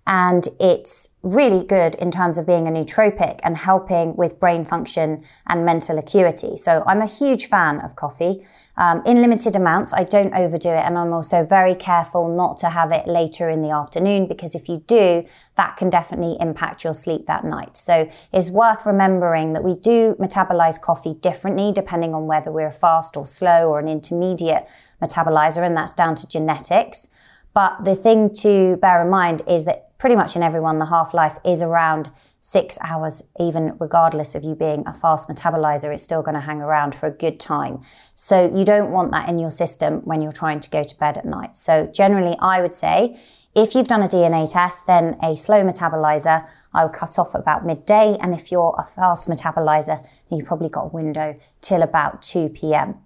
and 0.06 0.46
it's 0.60 1.08
really 1.22 1.66
good 1.66 1.96
in 1.96 2.12
terms 2.12 2.38
of 2.38 2.46
being 2.46 2.68
a 2.68 2.70
nootropic 2.70 3.40
and 3.42 3.56
helping 3.56 4.14
with 4.14 4.38
brain 4.38 4.64
function 4.64 5.24
and 5.48 5.64
mental 5.64 5.98
acuity. 5.98 6.56
So 6.56 6.84
I'm 6.86 7.02
a 7.02 7.06
huge 7.06 7.46
fan 7.46 7.80
of 7.80 7.96
coffee. 7.96 8.46
Um, 8.76 9.02
in 9.04 9.20
limited 9.20 9.56
amounts, 9.56 9.92
I 9.92 10.04
don't 10.04 10.32
overdo 10.34 10.68
it, 10.68 10.84
and 10.84 10.96
I'm 10.96 11.12
also 11.12 11.44
very 11.44 11.74
careful 11.74 12.34
not 12.36 12.58
to 12.58 12.68
have 12.68 12.92
it 12.92 13.08
later 13.08 13.50
in 13.50 13.62
the 13.62 13.70
afternoon 13.70 14.28
because 14.28 14.54
if 14.54 14.68
you 14.68 14.84
do, 14.86 15.24
that 15.56 15.76
can 15.76 15.90
definitely 15.90 16.36
impact 16.38 16.84
your 16.84 16.94
sleep 16.94 17.26
that 17.26 17.44
night. 17.44 17.76
So 17.76 18.08
it's 18.32 18.50
worth 18.50 18.86
remembering 18.86 19.54
that 19.54 19.64
we 19.64 19.74
do 19.74 20.14
metabolize 20.20 20.80
coffee 20.80 21.14
differently 21.14 21.72
depending 21.72 22.14
on 22.14 22.26
whether 22.26 22.52
we're 22.52 22.70
fast 22.70 23.16
or 23.16 23.26
slow 23.26 23.70
or 23.70 23.80
an 23.80 23.88
intermediate 23.88 24.68
metabolizer, 25.02 25.66
and 25.66 25.76
that's 25.76 25.94
down 25.94 26.14
to 26.16 26.28
genetics. 26.28 27.08
But 27.54 27.84
the 27.84 27.96
thing 27.96 28.32
to 28.42 28.76
bear 28.76 29.02
in 29.02 29.08
mind 29.08 29.40
is 29.48 29.64
that 29.64 29.85
pretty 29.98 30.16
much 30.16 30.36
in 30.36 30.42
everyone, 30.42 30.78
the 30.78 30.86
half 30.86 31.14
life 31.14 31.38
is 31.44 31.62
around 31.62 32.10
six 32.40 32.78
hours, 32.80 33.22
even 33.40 33.76
regardless 33.80 34.34
of 34.34 34.44
you 34.44 34.54
being 34.54 34.84
a 34.86 34.94
fast 34.94 35.28
metabolizer, 35.28 35.92
it's 35.92 36.04
still 36.04 36.22
going 36.22 36.34
to 36.34 36.40
hang 36.40 36.60
around 36.60 36.94
for 36.94 37.06
a 37.06 37.10
good 37.10 37.40
time. 37.40 37.82
So 38.14 38.54
you 38.54 38.64
don't 38.64 38.92
want 38.92 39.10
that 39.10 39.28
in 39.28 39.38
your 39.38 39.50
system 39.50 40.00
when 40.04 40.20
you're 40.20 40.30
trying 40.30 40.60
to 40.60 40.70
go 40.70 40.84
to 40.84 40.98
bed 40.98 41.18
at 41.18 41.24
night. 41.24 41.56
So 41.56 41.86
generally, 41.86 42.36
I 42.40 42.62
would 42.62 42.74
say 42.74 43.18
if 43.56 43.74
you've 43.74 43.88
done 43.88 44.02
a 44.02 44.06
DNA 44.06 44.52
test, 44.52 44.86
then 44.86 45.16
a 45.22 45.34
slow 45.34 45.64
metabolizer, 45.64 46.46
I 46.72 46.84
would 46.84 46.94
cut 46.94 47.18
off 47.18 47.34
about 47.34 47.66
midday. 47.66 48.16
And 48.20 48.34
if 48.34 48.52
you're 48.52 48.76
a 48.78 48.84
fast 48.84 49.28
metabolizer, 49.28 50.02
then 50.28 50.38
you've 50.38 50.46
probably 50.46 50.68
got 50.68 50.82
a 50.82 50.88
window 50.88 51.36
till 51.62 51.82
about 51.82 52.22
2 52.22 52.50
p.m. 52.50 52.96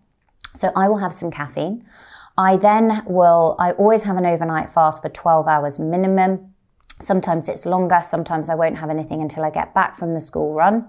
So 0.55 0.73
I 0.77 0.89
will 0.89 0.99
have 0.99 1.15
some 1.15 1.31
caffeine. 1.31 1.87
I 2.37 2.57
then 2.57 3.05
will, 3.07 3.57
I 3.59 3.73
always 3.73 4.03
have 4.03 4.17
an 4.17 4.27
overnight 4.27 4.69
fast 4.69 5.03
for 5.03 5.09
12 5.09 5.47
hours 5.47 5.79
minimum 5.79 6.50
Sometimes 7.00 7.49
it's 7.49 7.66
longer, 7.66 8.00
sometimes 8.02 8.49
I 8.49 8.54
won't 8.54 8.78
have 8.78 8.90
anything 8.90 9.21
until 9.23 9.45
I 9.45 9.50
get 9.50 9.75
back 9.75 9.97
from 9.97 10.14
the 10.14 10.21
school 10.21 10.54
run. 10.54 10.88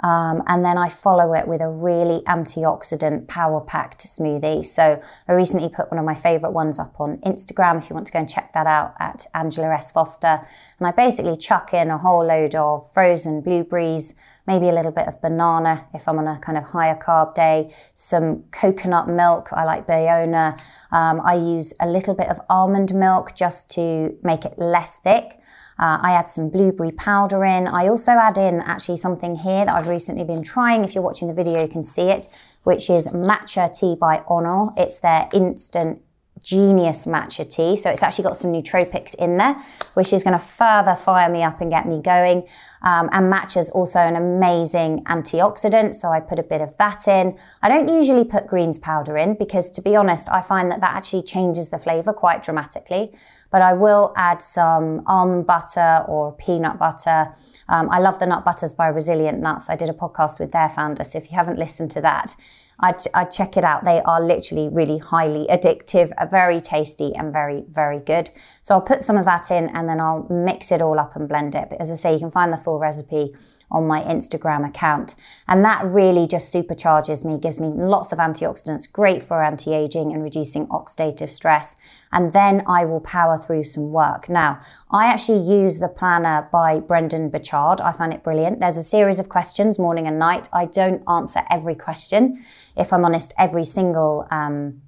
Um, 0.00 0.42
and 0.46 0.62
then 0.62 0.76
I 0.76 0.90
follow 0.90 1.32
it 1.32 1.48
with 1.48 1.62
a 1.62 1.70
really 1.70 2.20
antioxidant 2.26 3.28
power 3.28 3.60
packed 3.62 4.04
smoothie. 4.06 4.64
So 4.64 5.00
I 5.26 5.32
recently 5.32 5.70
put 5.70 5.90
one 5.90 5.98
of 5.98 6.04
my 6.04 6.14
favorite 6.14 6.50
ones 6.50 6.78
up 6.78 7.00
on 7.00 7.16
Instagram 7.18 7.78
if 7.78 7.88
you 7.88 7.94
want 7.94 8.06
to 8.06 8.12
go 8.12 8.18
and 8.18 8.28
check 8.28 8.52
that 8.52 8.66
out 8.66 8.94
at 9.00 9.26
Angela 9.34 9.72
S. 9.72 9.90
Foster. 9.90 10.46
And 10.78 10.86
I 10.86 10.90
basically 10.90 11.36
chuck 11.36 11.72
in 11.72 11.90
a 11.90 11.98
whole 11.98 12.24
load 12.26 12.54
of 12.54 12.92
frozen 12.92 13.40
blueberries, 13.40 14.14
maybe 14.46 14.68
a 14.68 14.72
little 14.72 14.92
bit 14.92 15.08
of 15.08 15.20
banana 15.20 15.86
if 15.94 16.08
I'm 16.08 16.18
on 16.18 16.26
a 16.26 16.38
kind 16.38 16.56
of 16.56 16.64
higher 16.64 16.96
carb 16.96 17.34
day, 17.34 17.74
some 17.94 18.44
coconut 18.50 19.08
milk. 19.08 19.48
I 19.52 19.64
like 19.64 19.86
Biona. 19.86 20.58
Um, 20.92 21.20
I 21.24 21.34
use 21.34 21.74
a 21.80 21.88
little 21.88 22.14
bit 22.14 22.28
of 22.28 22.40
almond 22.48 22.94
milk 22.94 23.34
just 23.34 23.70
to 23.72 24.16
make 24.22 24.44
it 24.44 24.58
less 24.58 24.96
thick. 24.96 25.40
Uh, 25.78 25.98
I 26.00 26.12
add 26.12 26.30
some 26.30 26.48
blueberry 26.48 26.92
powder 26.92 27.44
in. 27.44 27.66
I 27.66 27.88
also 27.88 28.12
add 28.12 28.38
in 28.38 28.60
actually 28.62 28.96
something 28.96 29.36
here 29.36 29.66
that 29.66 29.74
I've 29.74 29.88
recently 29.88 30.24
been 30.24 30.42
trying. 30.42 30.84
If 30.84 30.94
you're 30.94 31.04
watching 31.04 31.28
the 31.28 31.34
video, 31.34 31.60
you 31.60 31.68
can 31.68 31.84
see 31.84 32.08
it, 32.08 32.28
which 32.62 32.88
is 32.88 33.08
matcha 33.08 33.78
tea 33.78 33.94
by 33.94 34.24
Honor. 34.26 34.70
It's 34.76 35.00
their 35.00 35.28
instant 35.34 36.00
genius 36.46 37.06
matcha 37.06 37.44
tea. 37.44 37.76
So 37.76 37.90
it's 37.90 38.04
actually 38.04 38.22
got 38.22 38.36
some 38.36 38.52
nootropics 38.52 39.16
in 39.16 39.36
there, 39.36 39.60
which 39.94 40.12
is 40.12 40.22
going 40.22 40.38
to 40.38 40.44
further 40.44 40.94
fire 40.94 41.28
me 41.28 41.42
up 41.42 41.60
and 41.60 41.70
get 41.70 41.88
me 41.88 42.00
going. 42.00 42.46
Um, 42.82 43.08
and 43.10 43.32
matcha 43.32 43.56
is 43.56 43.68
also 43.70 43.98
an 43.98 44.14
amazing 44.14 45.02
antioxidant. 45.06 45.96
So 45.96 46.08
I 46.10 46.20
put 46.20 46.38
a 46.38 46.44
bit 46.44 46.60
of 46.60 46.76
that 46.76 47.08
in. 47.08 47.36
I 47.62 47.68
don't 47.68 47.88
usually 47.88 48.24
put 48.24 48.46
greens 48.46 48.78
powder 48.78 49.16
in 49.16 49.34
because 49.34 49.72
to 49.72 49.82
be 49.82 49.96
honest, 49.96 50.28
I 50.30 50.40
find 50.40 50.70
that 50.70 50.80
that 50.80 50.94
actually 50.94 51.24
changes 51.24 51.70
the 51.70 51.78
flavor 51.78 52.12
quite 52.12 52.44
dramatically 52.44 53.12
but 53.50 53.62
I 53.62 53.72
will 53.72 54.12
add 54.16 54.42
some 54.42 55.02
almond 55.06 55.46
butter 55.46 56.04
or 56.08 56.32
peanut 56.32 56.78
butter. 56.78 57.32
Um, 57.68 57.88
I 57.90 58.00
love 58.00 58.18
the 58.18 58.26
nut 58.26 58.44
butters 58.44 58.74
by 58.74 58.88
Resilient 58.88 59.40
Nuts. 59.40 59.70
I 59.70 59.76
did 59.76 59.88
a 59.88 59.92
podcast 59.92 60.38
with 60.38 60.52
their 60.52 60.68
founder. 60.68 61.04
So 61.04 61.18
if 61.18 61.30
you 61.30 61.36
haven't 61.36 61.58
listened 61.58 61.90
to 61.92 62.00
that, 62.02 62.34
I'd, 62.80 62.96
I'd 63.14 63.30
check 63.30 63.56
it 63.56 63.64
out. 63.64 63.84
They 63.84 64.00
are 64.02 64.20
literally 64.20 64.68
really 64.68 64.98
highly 64.98 65.46
addictive, 65.48 66.12
very 66.30 66.60
tasty 66.60 67.14
and 67.14 67.32
very, 67.32 67.64
very 67.70 67.98
good. 67.98 68.30
So 68.62 68.74
I'll 68.74 68.82
put 68.82 69.02
some 69.02 69.16
of 69.16 69.24
that 69.24 69.50
in 69.50 69.68
and 69.68 69.88
then 69.88 70.00
I'll 70.00 70.26
mix 70.28 70.72
it 70.72 70.82
all 70.82 70.98
up 70.98 71.16
and 71.16 71.28
blend 71.28 71.54
it. 71.54 71.68
But 71.70 71.80
as 71.80 71.90
I 71.90 71.94
say, 71.94 72.12
you 72.12 72.18
can 72.18 72.30
find 72.30 72.52
the 72.52 72.58
full 72.58 72.78
recipe 72.78 73.34
on 73.70 73.86
my 73.86 74.00
Instagram 74.02 74.66
account. 74.66 75.14
And 75.48 75.64
that 75.64 75.84
really 75.84 76.26
just 76.26 76.52
supercharges 76.52 77.24
me, 77.24 77.38
gives 77.38 77.60
me 77.60 77.68
lots 77.68 78.12
of 78.12 78.18
antioxidants, 78.18 78.90
great 78.90 79.22
for 79.22 79.42
anti 79.42 79.74
aging 79.74 80.12
and 80.12 80.22
reducing 80.22 80.66
oxidative 80.68 81.30
stress. 81.30 81.76
And 82.12 82.32
then 82.32 82.62
I 82.66 82.84
will 82.84 83.00
power 83.00 83.36
through 83.36 83.64
some 83.64 83.90
work. 83.90 84.28
Now, 84.28 84.60
I 84.90 85.06
actually 85.06 85.42
use 85.42 85.80
the 85.80 85.88
planner 85.88 86.48
by 86.52 86.78
Brendon 86.78 87.28
Burchard. 87.28 87.80
I 87.80 87.92
find 87.92 88.12
it 88.12 88.22
brilliant. 88.22 88.60
There's 88.60 88.78
a 88.78 88.84
series 88.84 89.18
of 89.18 89.28
questions 89.28 89.78
morning 89.78 90.06
and 90.06 90.18
night. 90.18 90.48
I 90.52 90.66
don't 90.66 91.02
answer 91.08 91.42
every 91.50 91.74
question, 91.74 92.44
if 92.76 92.92
I'm 92.92 93.04
honest, 93.04 93.34
every 93.38 93.64
single, 93.64 94.26
um, 94.30 94.82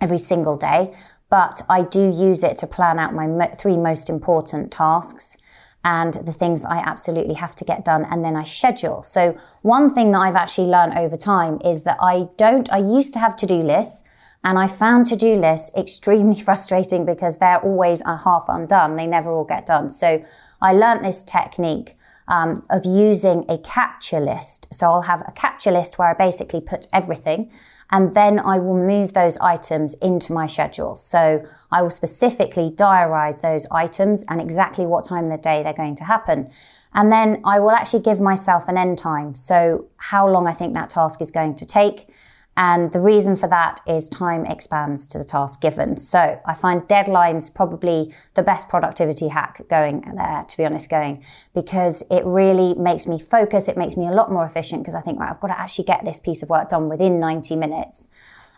every 0.00 0.18
single 0.18 0.56
day. 0.56 0.94
But 1.30 1.62
I 1.68 1.82
do 1.82 2.10
use 2.10 2.42
it 2.42 2.56
to 2.58 2.66
plan 2.66 2.98
out 2.98 3.14
my 3.14 3.26
mo- 3.26 3.54
three 3.58 3.76
most 3.76 4.10
important 4.10 4.70
tasks 4.70 5.36
and 5.84 6.14
the 6.14 6.32
things 6.32 6.62
that 6.62 6.70
I 6.70 6.78
absolutely 6.78 7.34
have 7.34 7.54
to 7.56 7.64
get 7.64 7.84
done, 7.84 8.04
and 8.04 8.24
then 8.24 8.36
I 8.36 8.44
schedule. 8.44 9.02
So, 9.02 9.36
one 9.62 9.92
thing 9.92 10.12
that 10.12 10.20
I've 10.20 10.36
actually 10.36 10.68
learned 10.68 10.96
over 10.96 11.16
time 11.16 11.60
is 11.64 11.82
that 11.84 11.96
I 12.00 12.28
don't, 12.36 12.72
I 12.72 12.78
used 12.78 13.12
to 13.14 13.18
have 13.18 13.34
to 13.36 13.46
do 13.46 13.56
lists, 13.56 14.04
and 14.44 14.58
I 14.58 14.66
found 14.68 15.06
to 15.06 15.16
do 15.16 15.34
lists 15.34 15.74
extremely 15.76 16.40
frustrating 16.48 17.04
because 17.04 17.38
they're 17.38 17.60
always 17.60 18.02
half 18.04 18.46
undone. 18.48 18.94
They 18.94 19.06
never 19.06 19.32
all 19.32 19.44
get 19.44 19.66
done. 19.66 19.90
So, 19.90 20.24
I 20.60 20.72
learned 20.72 21.04
this 21.04 21.24
technique 21.24 21.96
um, 22.28 22.64
of 22.70 22.84
using 22.84 23.44
a 23.48 23.58
capture 23.58 24.20
list. 24.20 24.72
So, 24.74 24.86
I'll 24.86 25.02
have 25.02 25.22
a 25.26 25.32
capture 25.32 25.70
list 25.70 25.98
where 25.98 26.08
I 26.08 26.14
basically 26.14 26.60
put 26.60 26.86
everything 26.92 27.50
and 27.92 28.14
then 28.14 28.40
I 28.40 28.58
will 28.58 28.74
move 28.74 29.12
those 29.12 29.36
items 29.36 29.94
into 29.96 30.32
my 30.32 30.46
schedule. 30.46 30.96
So 30.96 31.46
I 31.70 31.82
will 31.82 31.90
specifically 31.90 32.70
diarize 32.70 33.42
those 33.42 33.66
items 33.70 34.24
and 34.28 34.40
exactly 34.40 34.86
what 34.86 35.04
time 35.04 35.26
of 35.26 35.30
the 35.30 35.36
day 35.36 35.62
they're 35.62 35.74
going 35.74 35.94
to 35.96 36.04
happen. 36.04 36.50
And 36.94 37.12
then 37.12 37.42
I 37.44 37.60
will 37.60 37.70
actually 37.70 38.02
give 38.02 38.18
myself 38.18 38.66
an 38.66 38.78
end 38.78 38.96
time. 38.96 39.34
So 39.34 39.88
how 39.98 40.26
long 40.26 40.46
I 40.46 40.52
think 40.54 40.72
that 40.72 40.88
task 40.88 41.20
is 41.20 41.30
going 41.30 41.54
to 41.56 41.66
take. 41.66 42.08
And 42.56 42.92
the 42.92 43.00
reason 43.00 43.36
for 43.36 43.48
that 43.48 43.80
is 43.86 44.10
time 44.10 44.44
expands 44.44 45.08
to 45.08 45.18
the 45.18 45.24
task 45.24 45.62
given. 45.62 45.96
So 45.96 46.38
I 46.44 46.52
find 46.52 46.82
deadlines 46.82 47.54
probably 47.54 48.14
the 48.34 48.42
best 48.42 48.68
productivity 48.68 49.28
hack 49.28 49.62
going 49.70 50.02
there, 50.14 50.44
to 50.46 50.56
be 50.56 50.64
honest, 50.66 50.90
going 50.90 51.24
because 51.54 52.02
it 52.10 52.24
really 52.26 52.74
makes 52.74 53.06
me 53.06 53.18
focus. 53.18 53.68
It 53.68 53.78
makes 53.78 53.96
me 53.96 54.06
a 54.06 54.12
lot 54.12 54.30
more 54.30 54.44
efficient 54.44 54.82
because 54.82 54.94
I 54.94 55.00
think, 55.00 55.18
right, 55.18 55.30
I've 55.30 55.40
got 55.40 55.48
to 55.48 55.58
actually 55.58 55.84
get 55.84 56.04
this 56.04 56.20
piece 56.20 56.42
of 56.42 56.50
work 56.50 56.68
done 56.68 56.90
within 56.90 57.18
90 57.18 57.56
minutes. 57.56 58.10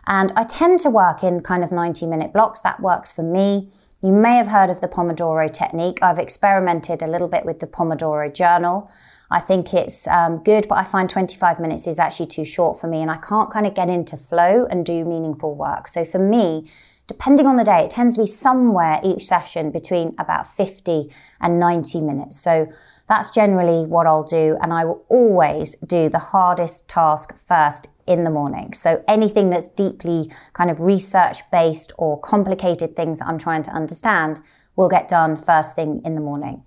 And 0.07 0.31
I 0.35 0.43
tend 0.43 0.79
to 0.79 0.89
work 0.89 1.23
in 1.23 1.41
kind 1.41 1.63
of 1.63 1.71
90 1.71 2.05
minute 2.05 2.33
blocks. 2.33 2.61
That 2.61 2.81
works 2.81 3.13
for 3.13 3.23
me. 3.23 3.71
You 4.01 4.11
may 4.11 4.35
have 4.35 4.47
heard 4.47 4.69
of 4.69 4.81
the 4.81 4.87
Pomodoro 4.87 5.51
technique. 5.51 5.99
I've 6.01 6.19
experimented 6.19 7.01
a 7.01 7.07
little 7.07 7.29
bit 7.29 7.45
with 7.45 7.59
the 7.59 7.65
Pomodoro 7.65 8.31
journal. 8.31 8.91
I 9.31 9.39
think 9.39 9.73
it's 9.73 10.07
um, 10.07 10.43
good, 10.43 10.67
but 10.67 10.77
I 10.77 10.83
find 10.83 11.09
25 11.09 11.59
minutes 11.59 11.87
is 11.87 11.99
actually 11.99 12.27
too 12.27 12.45
short 12.45 12.79
for 12.79 12.87
me 12.87 13.01
and 13.01 13.09
I 13.09 13.17
can't 13.17 13.49
kind 13.51 13.65
of 13.65 13.73
get 13.73 13.89
into 13.89 14.17
flow 14.17 14.65
and 14.69 14.85
do 14.85 15.03
meaningful 15.03 15.55
work. 15.55 15.87
So 15.87 16.05
for 16.05 16.19
me, 16.19 16.69
depending 17.07 17.45
on 17.45 17.55
the 17.55 17.63
day, 17.63 17.83
it 17.83 17.91
tends 17.91 18.15
to 18.15 18.23
be 18.23 18.27
somewhere 18.27 18.99
each 19.03 19.23
session 19.25 19.71
between 19.71 20.15
about 20.19 20.47
50 20.47 21.11
and 21.41 21.59
90 21.59 22.01
minutes. 22.01 22.39
So 22.39 22.71
that's 23.07 23.29
generally 23.29 23.85
what 23.85 24.07
I'll 24.07 24.23
do. 24.23 24.57
And 24.61 24.73
I 24.73 24.85
will 24.85 25.03
always 25.09 25.75
do 25.77 26.09
the 26.09 26.19
hardest 26.19 26.89
task 26.89 27.35
first 27.37 27.89
in 28.07 28.23
the 28.23 28.29
morning. 28.29 28.73
So 28.73 29.03
anything 29.07 29.49
that's 29.49 29.69
deeply 29.69 30.31
kind 30.53 30.69
of 30.69 30.79
research 30.79 31.39
based 31.51 31.91
or 31.97 32.19
complicated 32.19 32.95
things 32.95 33.19
that 33.19 33.27
I'm 33.27 33.39
trying 33.39 33.63
to 33.63 33.71
understand 33.71 34.39
will 34.75 34.89
get 34.89 35.07
done 35.07 35.37
first 35.37 35.75
thing 35.75 36.01
in 36.03 36.15
the 36.15 36.21
morning. 36.21 36.63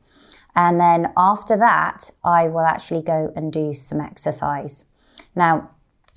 And 0.58 0.80
then 0.80 1.12
after 1.16 1.56
that, 1.56 2.10
I 2.24 2.48
will 2.48 2.66
actually 2.66 3.02
go 3.02 3.32
and 3.36 3.52
do 3.52 3.74
some 3.74 4.00
exercise. 4.00 4.86
Now, 5.36 5.70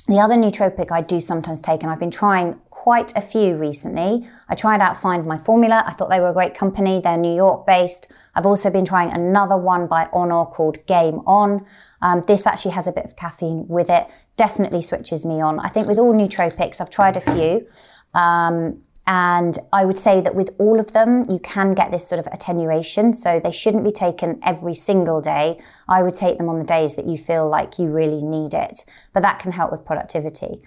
the 0.07 0.19
other 0.19 0.33
nootropic 0.33 0.91
I 0.91 1.01
do 1.01 1.21
sometimes 1.21 1.61
take, 1.61 1.83
and 1.83 1.91
I've 1.91 1.99
been 1.99 2.09
trying 2.09 2.59
quite 2.71 3.15
a 3.15 3.21
few 3.21 3.55
recently. 3.55 4.27
I 4.49 4.55
tried 4.55 4.81
out 4.81 4.97
Find 4.97 5.27
My 5.27 5.37
Formula. 5.37 5.83
I 5.85 5.93
thought 5.93 6.09
they 6.09 6.19
were 6.19 6.29
a 6.29 6.33
great 6.33 6.55
company. 6.55 6.99
They're 6.99 7.17
New 7.17 7.35
York 7.35 7.67
based. 7.67 8.11
I've 8.33 8.47
also 8.47 8.71
been 8.71 8.83
trying 8.83 9.11
another 9.11 9.55
one 9.55 9.85
by 9.85 10.09
Honor 10.11 10.45
called 10.45 10.83
Game 10.87 11.19
On. 11.27 11.63
Um, 12.01 12.23
this 12.27 12.47
actually 12.47 12.71
has 12.71 12.87
a 12.87 12.91
bit 12.91 13.05
of 13.05 13.15
caffeine 13.15 13.67
with 13.67 13.91
it. 13.91 14.07
Definitely 14.37 14.81
switches 14.81 15.23
me 15.23 15.39
on. 15.39 15.59
I 15.59 15.69
think 15.69 15.87
with 15.87 15.99
all 15.99 16.15
nootropics, 16.15 16.81
I've 16.81 16.89
tried 16.89 17.15
a 17.15 17.21
few. 17.21 17.67
Um, 18.15 18.81
and 19.07 19.57
I 19.73 19.83
would 19.85 19.97
say 19.97 20.21
that 20.21 20.35
with 20.35 20.53
all 20.59 20.79
of 20.79 20.93
them, 20.93 21.25
you 21.29 21.39
can 21.39 21.73
get 21.73 21.91
this 21.91 22.07
sort 22.07 22.19
of 22.19 22.27
attenuation. 22.31 23.13
So 23.13 23.39
they 23.39 23.51
shouldn't 23.51 23.83
be 23.83 23.91
taken 23.91 24.39
every 24.43 24.75
single 24.75 25.21
day. 25.21 25.59
I 25.87 26.03
would 26.03 26.13
take 26.13 26.37
them 26.37 26.49
on 26.49 26.59
the 26.59 26.65
days 26.65 26.95
that 26.95 27.07
you 27.07 27.17
feel 27.17 27.49
like 27.49 27.79
you 27.79 27.89
really 27.89 28.23
need 28.23 28.53
it. 28.53 28.85
But 29.13 29.23
that 29.23 29.39
can 29.39 29.51
help 29.53 29.71
with 29.71 29.85
productivity. 29.85 30.61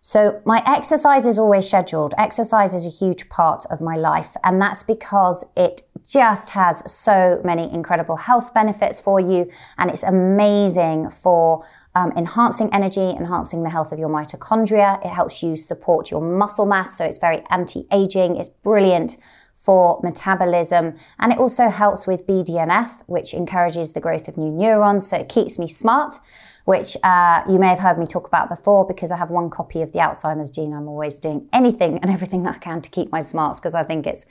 So 0.00 0.40
my 0.44 0.62
exercise 0.64 1.26
is 1.26 1.38
always 1.38 1.66
scheduled. 1.66 2.14
Exercise 2.16 2.74
is 2.74 2.86
a 2.86 2.90
huge 2.90 3.28
part 3.28 3.64
of 3.70 3.80
my 3.80 3.96
life. 3.96 4.36
And 4.44 4.60
that's 4.60 4.82
because 4.82 5.44
it 5.56 5.82
just 6.08 6.50
has 6.50 6.90
so 6.90 7.40
many 7.44 7.70
incredible 7.72 8.16
health 8.16 8.54
benefits 8.54 9.00
for 9.00 9.20
you. 9.20 9.50
And 9.76 9.90
it's 9.90 10.02
amazing 10.02 11.10
for 11.10 11.64
um, 11.94 12.12
enhancing 12.16 12.72
energy, 12.72 13.10
enhancing 13.10 13.64
the 13.64 13.70
health 13.70 13.92
of 13.92 13.98
your 13.98 14.08
mitochondria. 14.08 15.04
It 15.04 15.08
helps 15.08 15.42
you 15.42 15.56
support 15.56 16.10
your 16.10 16.20
muscle 16.20 16.64
mass. 16.64 16.96
So 16.96 17.04
it's 17.04 17.18
very 17.18 17.42
anti-aging. 17.50 18.36
It's 18.36 18.48
brilliant 18.48 19.18
for 19.56 20.00
metabolism. 20.04 20.94
And 21.18 21.32
it 21.32 21.38
also 21.38 21.68
helps 21.68 22.06
with 22.06 22.26
BDNF, 22.26 23.02
which 23.06 23.34
encourages 23.34 23.92
the 23.92 24.00
growth 24.00 24.28
of 24.28 24.38
new 24.38 24.52
neurons. 24.52 25.08
So 25.08 25.16
it 25.16 25.28
keeps 25.28 25.58
me 25.58 25.66
smart 25.66 26.20
which 26.68 26.98
uh, 27.02 27.42
you 27.48 27.58
may 27.58 27.68
have 27.68 27.78
heard 27.78 27.98
me 27.98 28.04
talk 28.04 28.26
about 28.26 28.50
before 28.50 28.86
because 28.86 29.10
I 29.10 29.16
have 29.16 29.30
one 29.30 29.48
copy 29.48 29.80
of 29.80 29.92
the 29.92 30.00
Alzheimer's 30.00 30.50
gene. 30.50 30.74
I'm 30.74 30.86
always 30.86 31.18
doing 31.18 31.48
anything 31.50 31.98
and 32.00 32.10
everything 32.16 32.42
that 32.42 32.56
I 32.56 32.58
can 32.58 32.82
to 32.82 32.90
keep 32.90 33.10
my 33.10 33.20
smarts 33.20 33.58
because 33.58 33.74
I 33.74 33.84
think 33.84 34.06
it's 34.06 34.26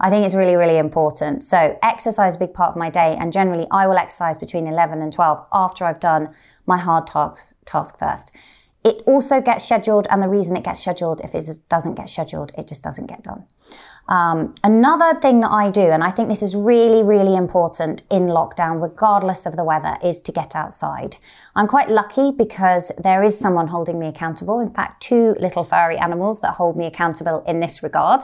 I 0.00 0.08
think 0.08 0.24
it's 0.24 0.34
really, 0.34 0.56
really 0.56 0.78
important. 0.78 1.44
So 1.44 1.78
exercise 1.82 2.32
is 2.32 2.36
a 2.36 2.38
big 2.46 2.54
part 2.54 2.70
of 2.70 2.76
my 2.76 2.88
day. 2.88 3.14
And 3.20 3.30
generally 3.30 3.66
I 3.70 3.86
will 3.86 3.98
exercise 3.98 4.38
between 4.38 4.66
11 4.66 5.02
and 5.02 5.12
12 5.12 5.46
after 5.52 5.84
I've 5.84 6.00
done 6.00 6.34
my 6.64 6.78
hard 6.78 7.06
task, 7.06 7.56
task 7.66 7.98
first. 7.98 8.32
It 8.84 9.02
also 9.06 9.40
gets 9.40 9.64
scheduled. 9.64 10.06
And 10.10 10.22
the 10.22 10.28
reason 10.28 10.56
it 10.56 10.64
gets 10.64 10.80
scheduled, 10.80 11.20
if 11.22 11.34
it 11.34 11.44
doesn't 11.68 11.94
get 11.94 12.08
scheduled, 12.08 12.52
it 12.58 12.68
just 12.68 12.82
doesn't 12.82 13.06
get 13.06 13.22
done. 13.22 13.44
Um, 14.08 14.54
another 14.64 15.18
thing 15.20 15.40
that 15.40 15.50
I 15.50 15.70
do, 15.70 15.82
and 15.82 16.02
I 16.02 16.10
think 16.10 16.28
this 16.28 16.42
is 16.42 16.56
really, 16.56 17.02
really 17.02 17.36
important 17.36 18.02
in 18.10 18.22
lockdown, 18.22 18.82
regardless 18.82 19.46
of 19.46 19.54
the 19.56 19.62
weather, 19.62 19.96
is 20.02 20.20
to 20.22 20.32
get 20.32 20.56
outside. 20.56 21.18
I'm 21.54 21.68
quite 21.68 21.88
lucky 21.88 22.32
because 22.32 22.90
there 22.98 23.22
is 23.22 23.38
someone 23.38 23.68
holding 23.68 23.98
me 23.98 24.08
accountable. 24.08 24.58
In 24.58 24.70
fact, 24.70 25.02
two 25.02 25.36
little 25.38 25.62
furry 25.62 25.96
animals 25.96 26.40
that 26.40 26.54
hold 26.54 26.76
me 26.76 26.86
accountable 26.86 27.44
in 27.46 27.60
this 27.60 27.82
regard. 27.82 28.22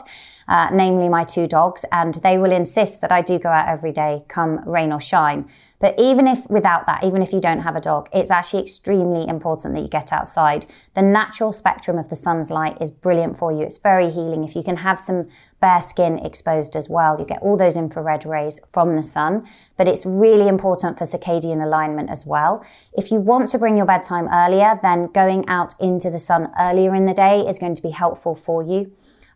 Uh, 0.49 0.71
namely 0.73 1.09
my 1.09 1.23
two 1.23 1.47
dogs, 1.47 1.85
and 1.93 2.15
they 2.15 2.39
will 2.39 2.53
insist 2.53 3.01
that 3.03 3.13
I 3.13 3.21
do 3.21 3.39
go 3.39 3.51
out 3.51 3.69
every 3.69 3.93
day, 3.93 4.25
come 4.29 4.67
rain 4.67 4.93
or 4.93 5.01
shine. 5.01 5.49
But 5.81 5.95
even 5.99 6.27
if 6.27 6.49
without 6.51 6.87
that, 6.87 7.05
even 7.05 7.23
if 7.23 7.33
you 7.33 7.41
don't 7.41 7.61
have 7.61 7.77
a 7.77 7.81
dog, 7.81 8.09
it's 8.13 8.33
actually 8.33 8.63
extremely 8.63 9.29
important 9.29 9.75
that 9.75 9.83
you 9.83 9.89
get 9.89 10.13
outside. 10.13 10.67
The 10.95 11.03
natural 11.03 11.53
spectrum 11.53 11.99
of 11.99 12.09
the 12.09 12.17
sun's 12.17 12.51
light 12.51 12.79
is 12.81 12.91
brilliant 12.91 13.39
for 13.39 13.53
you. 13.53 13.61
It's 13.61 13.79
very 13.79 14.11
healing. 14.11 14.43
If 14.43 14.57
you 14.57 14.65
can 14.65 14.79
have 14.79 14.99
some 14.99 15.29
bare 15.61 15.83
skin 15.83 16.19
exposed 16.19 16.75
as 16.75 16.89
well, 16.89 17.19
you 17.19 17.25
get 17.25 17.43
all 17.43 17.57
those 17.57 17.77
infrared 17.77 18.25
rays 18.25 18.61
from 18.69 18.97
the 18.97 19.05
sun. 19.05 19.47
But 19.77 19.87
it's 19.87 20.05
really 20.05 20.49
important 20.49 20.99
for 20.99 21.05
circadian 21.05 21.63
alignment 21.63 22.11
as 22.11 22.27
well. 22.27 22.65
If 22.93 23.13
you 23.13 23.21
want 23.21 23.49
to 23.51 23.59
bring 23.59 23.77
your 23.77 23.87
bedtime 23.87 24.29
earlier, 24.33 24.79
then 24.83 25.07
going 25.09 25.47
out 25.47 25.75
into 25.79 26.11
the 26.11 26.19
sun 26.19 26.51
earlier 26.59 26.93
in 26.95 27.07
the 27.07 27.15
day 27.15 27.41
is 27.43 27.59
going 27.59 27.77
to 27.77 27.83
be 27.83 27.91
helpful 27.91 28.35
for 28.35 28.65
you. 28.65 28.91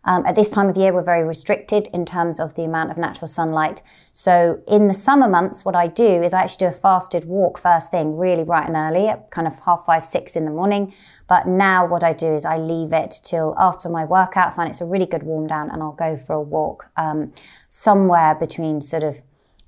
Um, 0.05 0.25
at 0.25 0.35
this 0.35 0.49
time 0.49 0.67
of 0.67 0.75
year, 0.75 0.91
we're 0.93 1.01
very 1.01 1.23
restricted 1.23 1.87
in 1.93 2.05
terms 2.05 2.39
of 2.39 2.55
the 2.55 2.63
amount 2.63 2.91
of 2.91 2.97
natural 2.97 3.27
sunlight. 3.27 3.81
So 4.11 4.61
in 4.67 4.87
the 4.87 4.93
summer 4.93 5.29
months, 5.29 5.63
what 5.63 5.75
I 5.75 5.87
do 5.87 6.21
is 6.21 6.33
I 6.33 6.41
actually 6.41 6.67
do 6.67 6.75
a 6.75 6.77
fasted 6.77 7.25
walk 7.25 7.57
first 7.57 7.89
thing, 7.89 8.17
really 8.17 8.43
bright 8.43 8.67
and 8.67 8.75
early, 8.75 9.07
at 9.07 9.31
kind 9.31 9.47
of 9.47 9.57
half 9.59 9.85
five, 9.85 10.05
six 10.05 10.35
in 10.35 10.43
the 10.43 10.51
morning. 10.51 10.93
But 11.27 11.47
now 11.47 11.85
what 11.85 12.03
I 12.03 12.11
do 12.11 12.33
is 12.33 12.43
I 12.43 12.57
leave 12.57 12.91
it 12.91 13.15
till 13.23 13.55
after 13.57 13.87
my 13.87 14.03
workout. 14.03 14.53
Find 14.53 14.69
it's 14.69 14.81
a 14.81 14.85
really 14.85 15.05
good 15.05 15.23
warm 15.23 15.47
down 15.47 15.69
and 15.69 15.81
I'll 15.81 15.93
go 15.93 16.17
for 16.17 16.33
a 16.33 16.41
walk 16.41 16.89
um, 16.97 17.31
somewhere 17.69 18.35
between 18.35 18.81
sort 18.81 19.03
of 19.03 19.21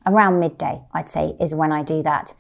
around 0.06 0.40
midday, 0.40 0.82
I'd 0.94 1.10
say, 1.10 1.36
is 1.40 1.56
when 1.56 1.72
I 1.72 1.82
do 1.82 2.04
that. 2.04 2.34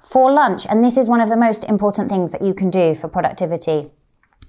For 0.00 0.30
lunch, 0.30 0.64
and 0.66 0.84
this 0.84 0.96
is 0.96 1.08
one 1.08 1.20
of 1.20 1.28
the 1.28 1.36
most 1.36 1.64
important 1.64 2.08
things 2.08 2.30
that 2.30 2.40
you 2.40 2.54
can 2.54 2.70
do 2.70 2.94
for 2.94 3.08
productivity 3.08 3.90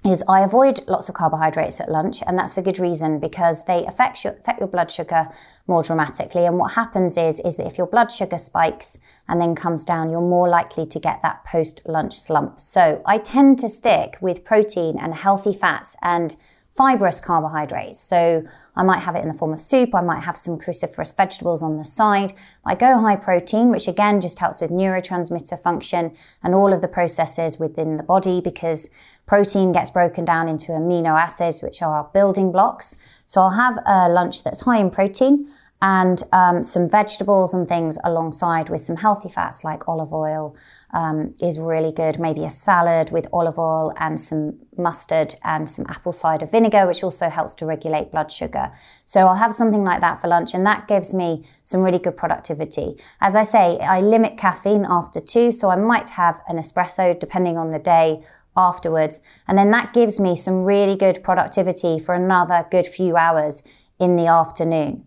is 0.08 0.24
I 0.26 0.40
avoid 0.40 0.80
lots 0.88 1.08
of 1.08 1.14
carbohydrates 1.14 1.80
at 1.80 1.90
lunch, 1.90 2.22
and 2.26 2.38
that's 2.38 2.54
for 2.54 2.62
good 2.62 2.78
reason 2.78 3.20
because 3.20 3.64
they 3.66 3.84
affect 3.86 4.24
your, 4.24 4.32
affect 4.34 4.58
your 4.58 4.68
blood 4.68 4.90
sugar 4.90 5.28
more 5.66 5.82
dramatically. 5.82 6.46
And 6.46 6.58
what 6.58 6.72
happens 6.72 7.16
is, 7.16 7.40
is 7.40 7.56
that 7.58 7.66
if 7.66 7.78
your 7.78 7.86
blood 7.86 8.10
sugar 8.10 8.38
spikes 8.38 8.98
and 9.28 9.40
then 9.40 9.54
comes 9.54 9.84
down, 9.84 10.10
you're 10.10 10.20
more 10.20 10.48
likely 10.48 10.86
to 10.86 10.98
get 10.98 11.20
that 11.22 11.44
post 11.44 11.82
lunch 11.86 12.18
slump. 12.18 12.60
So 12.60 13.02
I 13.04 13.18
tend 13.18 13.58
to 13.60 13.68
stick 13.68 14.16
with 14.20 14.44
protein 14.44 14.96
and 14.98 15.14
healthy 15.14 15.52
fats 15.52 15.96
and 16.02 16.36
fibrous 16.78 17.20
carbohydrates. 17.20 18.00
So 18.00 18.44
I 18.76 18.82
might 18.82 19.00
have 19.00 19.16
it 19.16 19.22
in 19.22 19.28
the 19.28 19.34
form 19.34 19.52
of 19.52 19.60
soup. 19.60 19.94
I 19.94 20.00
might 20.00 20.22
have 20.22 20.36
some 20.36 20.58
cruciferous 20.58 21.14
vegetables 21.14 21.62
on 21.62 21.76
the 21.76 21.84
side. 21.84 22.32
I 22.64 22.74
go 22.74 22.98
high 22.98 23.16
protein, 23.16 23.68
which 23.70 23.88
again 23.88 24.20
just 24.20 24.38
helps 24.38 24.62
with 24.62 24.70
neurotransmitter 24.70 25.60
function 25.60 26.16
and 26.42 26.54
all 26.54 26.72
of 26.72 26.80
the 26.80 26.88
processes 26.88 27.58
within 27.58 27.98
the 27.98 28.02
body 28.04 28.40
because 28.40 28.90
Protein 29.28 29.72
gets 29.72 29.90
broken 29.90 30.24
down 30.24 30.48
into 30.48 30.72
amino 30.72 31.10
acids, 31.20 31.62
which 31.62 31.82
are 31.82 31.98
our 31.98 32.10
building 32.14 32.50
blocks. 32.50 32.96
So 33.26 33.42
I'll 33.42 33.50
have 33.50 33.78
a 33.84 34.08
lunch 34.08 34.42
that's 34.42 34.62
high 34.62 34.78
in 34.78 34.90
protein 34.90 35.50
and 35.82 36.22
um, 36.32 36.62
some 36.62 36.88
vegetables 36.88 37.52
and 37.52 37.68
things 37.68 37.98
alongside 38.04 38.70
with 38.70 38.80
some 38.80 38.96
healthy 38.96 39.28
fats 39.28 39.64
like 39.64 39.86
olive 39.86 40.14
oil 40.14 40.56
um, 40.92 41.34
is 41.40 41.58
really 41.58 41.92
good. 41.92 42.18
Maybe 42.18 42.44
a 42.44 42.50
salad 42.50 43.10
with 43.10 43.26
olive 43.32 43.58
oil 43.58 43.92
and 43.98 44.18
some 44.18 44.58
mustard 44.76 45.34
and 45.44 45.68
some 45.68 45.86
apple 45.88 46.12
cider 46.12 46.46
vinegar, 46.46 46.86
which 46.86 47.04
also 47.04 47.28
helps 47.28 47.54
to 47.56 47.66
regulate 47.66 48.10
blood 48.10 48.30
sugar. 48.32 48.72
So 49.04 49.20
I'll 49.20 49.36
have 49.36 49.54
something 49.54 49.84
like 49.84 50.00
that 50.00 50.20
for 50.20 50.28
lunch, 50.28 50.54
and 50.54 50.64
that 50.66 50.88
gives 50.88 51.14
me 51.14 51.46
some 51.64 51.82
really 51.82 51.98
good 51.98 52.16
productivity. 52.16 52.96
As 53.20 53.36
I 53.36 53.42
say, 53.42 53.78
I 53.80 54.00
limit 54.00 54.38
caffeine 54.38 54.86
after 54.88 55.20
two, 55.20 55.52
so 55.52 55.70
I 55.70 55.76
might 55.76 56.10
have 56.10 56.40
an 56.48 56.56
espresso 56.56 57.18
depending 57.18 57.58
on 57.58 57.70
the 57.70 57.78
day 57.78 58.24
afterwards. 58.56 59.20
And 59.46 59.56
then 59.56 59.70
that 59.70 59.92
gives 59.92 60.18
me 60.18 60.34
some 60.34 60.64
really 60.64 60.96
good 60.96 61.22
productivity 61.22 61.98
for 61.98 62.14
another 62.14 62.66
good 62.70 62.86
few 62.86 63.16
hours 63.16 63.62
in 64.00 64.16
the 64.16 64.26
afternoon. 64.26 65.04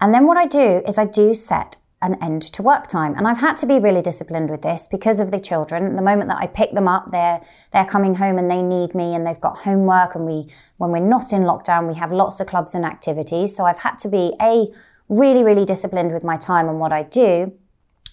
And 0.00 0.12
then 0.12 0.26
what 0.26 0.36
I 0.36 0.46
do 0.46 0.82
is 0.86 0.98
I 0.98 1.06
do 1.06 1.34
set 1.34 1.76
an 2.02 2.22
end 2.22 2.42
to 2.42 2.62
work 2.62 2.86
time. 2.88 3.14
And 3.16 3.26
I've 3.26 3.38
had 3.38 3.56
to 3.58 3.66
be 3.66 3.78
really 3.78 4.02
disciplined 4.02 4.50
with 4.50 4.62
this 4.62 4.86
because 4.86 5.18
of 5.18 5.30
the 5.30 5.40
children. 5.40 5.96
The 5.96 6.02
moment 6.02 6.28
that 6.28 6.38
I 6.38 6.46
pick 6.46 6.72
them 6.72 6.88
up, 6.88 7.10
they're, 7.10 7.40
they're 7.72 7.86
coming 7.86 8.16
home 8.16 8.38
and 8.38 8.50
they 8.50 8.60
need 8.60 8.94
me 8.94 9.14
and 9.14 9.26
they've 9.26 9.40
got 9.40 9.58
homework. 9.58 10.14
And 10.14 10.26
we, 10.26 10.48
when 10.76 10.90
we're 10.90 11.00
not 11.00 11.32
in 11.32 11.42
lockdown, 11.42 11.88
we 11.88 11.94
have 11.94 12.12
lots 12.12 12.38
of 12.38 12.46
clubs 12.46 12.74
and 12.74 12.84
activities. 12.84 13.56
So 13.56 13.64
I've 13.64 13.78
had 13.78 13.98
to 14.00 14.08
be 14.08 14.34
a 14.40 14.66
really, 15.08 15.42
really 15.42 15.64
disciplined 15.64 16.12
with 16.12 16.22
my 16.22 16.36
time 16.36 16.68
and 16.68 16.78
what 16.78 16.92
I 16.92 17.02
do. 17.02 17.52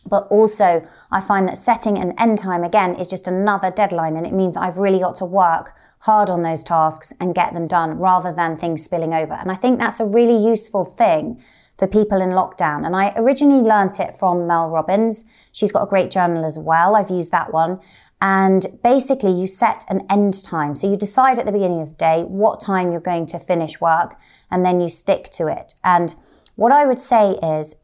But 0.06 0.28
also, 0.28 0.86
I 1.12 1.22
find 1.22 1.48
that 1.48 1.58
setting 1.58 1.98
an 1.98 2.14
end 2.20 2.38
time 2.38 2.64
again 2.64 2.96
is 2.96 3.08
just 3.08 3.26
another 3.26 3.72
deadline, 3.72 4.18
and 4.18 4.28
it 4.28 4.34
means 4.34 4.58
I've 4.58 4.78
really 4.78 5.00
got 5.00 5.16
to 5.16 5.26
work 5.26 5.74
hard 6.00 6.30
on 6.30 6.44
those 6.44 6.64
tasks 6.64 7.14
and 7.22 7.34
get 7.34 7.54
them 7.54 7.68
done 7.68 7.98
rather 7.98 8.34
than 8.34 8.58
things 8.58 8.84
spilling 8.84 9.14
over. 9.14 9.34
And 9.34 9.50
I 9.50 9.56
think 9.56 9.80
that's 9.80 10.02
a 10.02 10.06
really 10.06 10.36
useful 10.46 10.84
thing 10.84 11.42
for 11.78 11.88
people 11.88 12.22
in 12.22 12.30
lockdown. 12.30 12.86
And 12.86 12.96
I 12.96 13.14
originally 13.16 13.62
learnt 13.62 14.00
it 14.00 14.16
from 14.16 14.48
Mel 14.48 14.70
Robbins. 14.70 15.26
She's 15.52 15.72
got 15.72 15.84
a 15.84 15.88
great 15.88 16.12
journal 16.12 16.46
as 16.46 16.58
well. 16.58 16.96
I've 16.96 17.10
used 17.10 17.32
that 17.32 17.54
one. 17.54 17.80
And 18.22 18.66
basically, 18.84 19.32
you 19.32 19.48
set 19.48 19.84
an 19.90 20.06
end 20.10 20.44
time. 20.46 20.76
So 20.76 20.90
you 20.90 20.96
decide 20.96 21.40
at 21.40 21.46
the 21.46 21.52
beginning 21.52 21.82
of 21.82 21.90
the 21.90 21.96
day 21.96 22.24
what 22.24 22.62
time 22.62 22.92
you're 22.92 23.02
going 23.02 23.26
to 23.28 23.40
finish 23.40 23.82
work, 23.82 24.16
and 24.50 24.64
then 24.64 24.80
you 24.80 24.88
stick 24.88 25.26
to 25.32 25.48
it. 25.48 25.74
And 25.84 26.16
what 26.56 26.72
I 26.72 26.86
would 26.86 27.00
say 27.00 27.32
is 27.44 27.76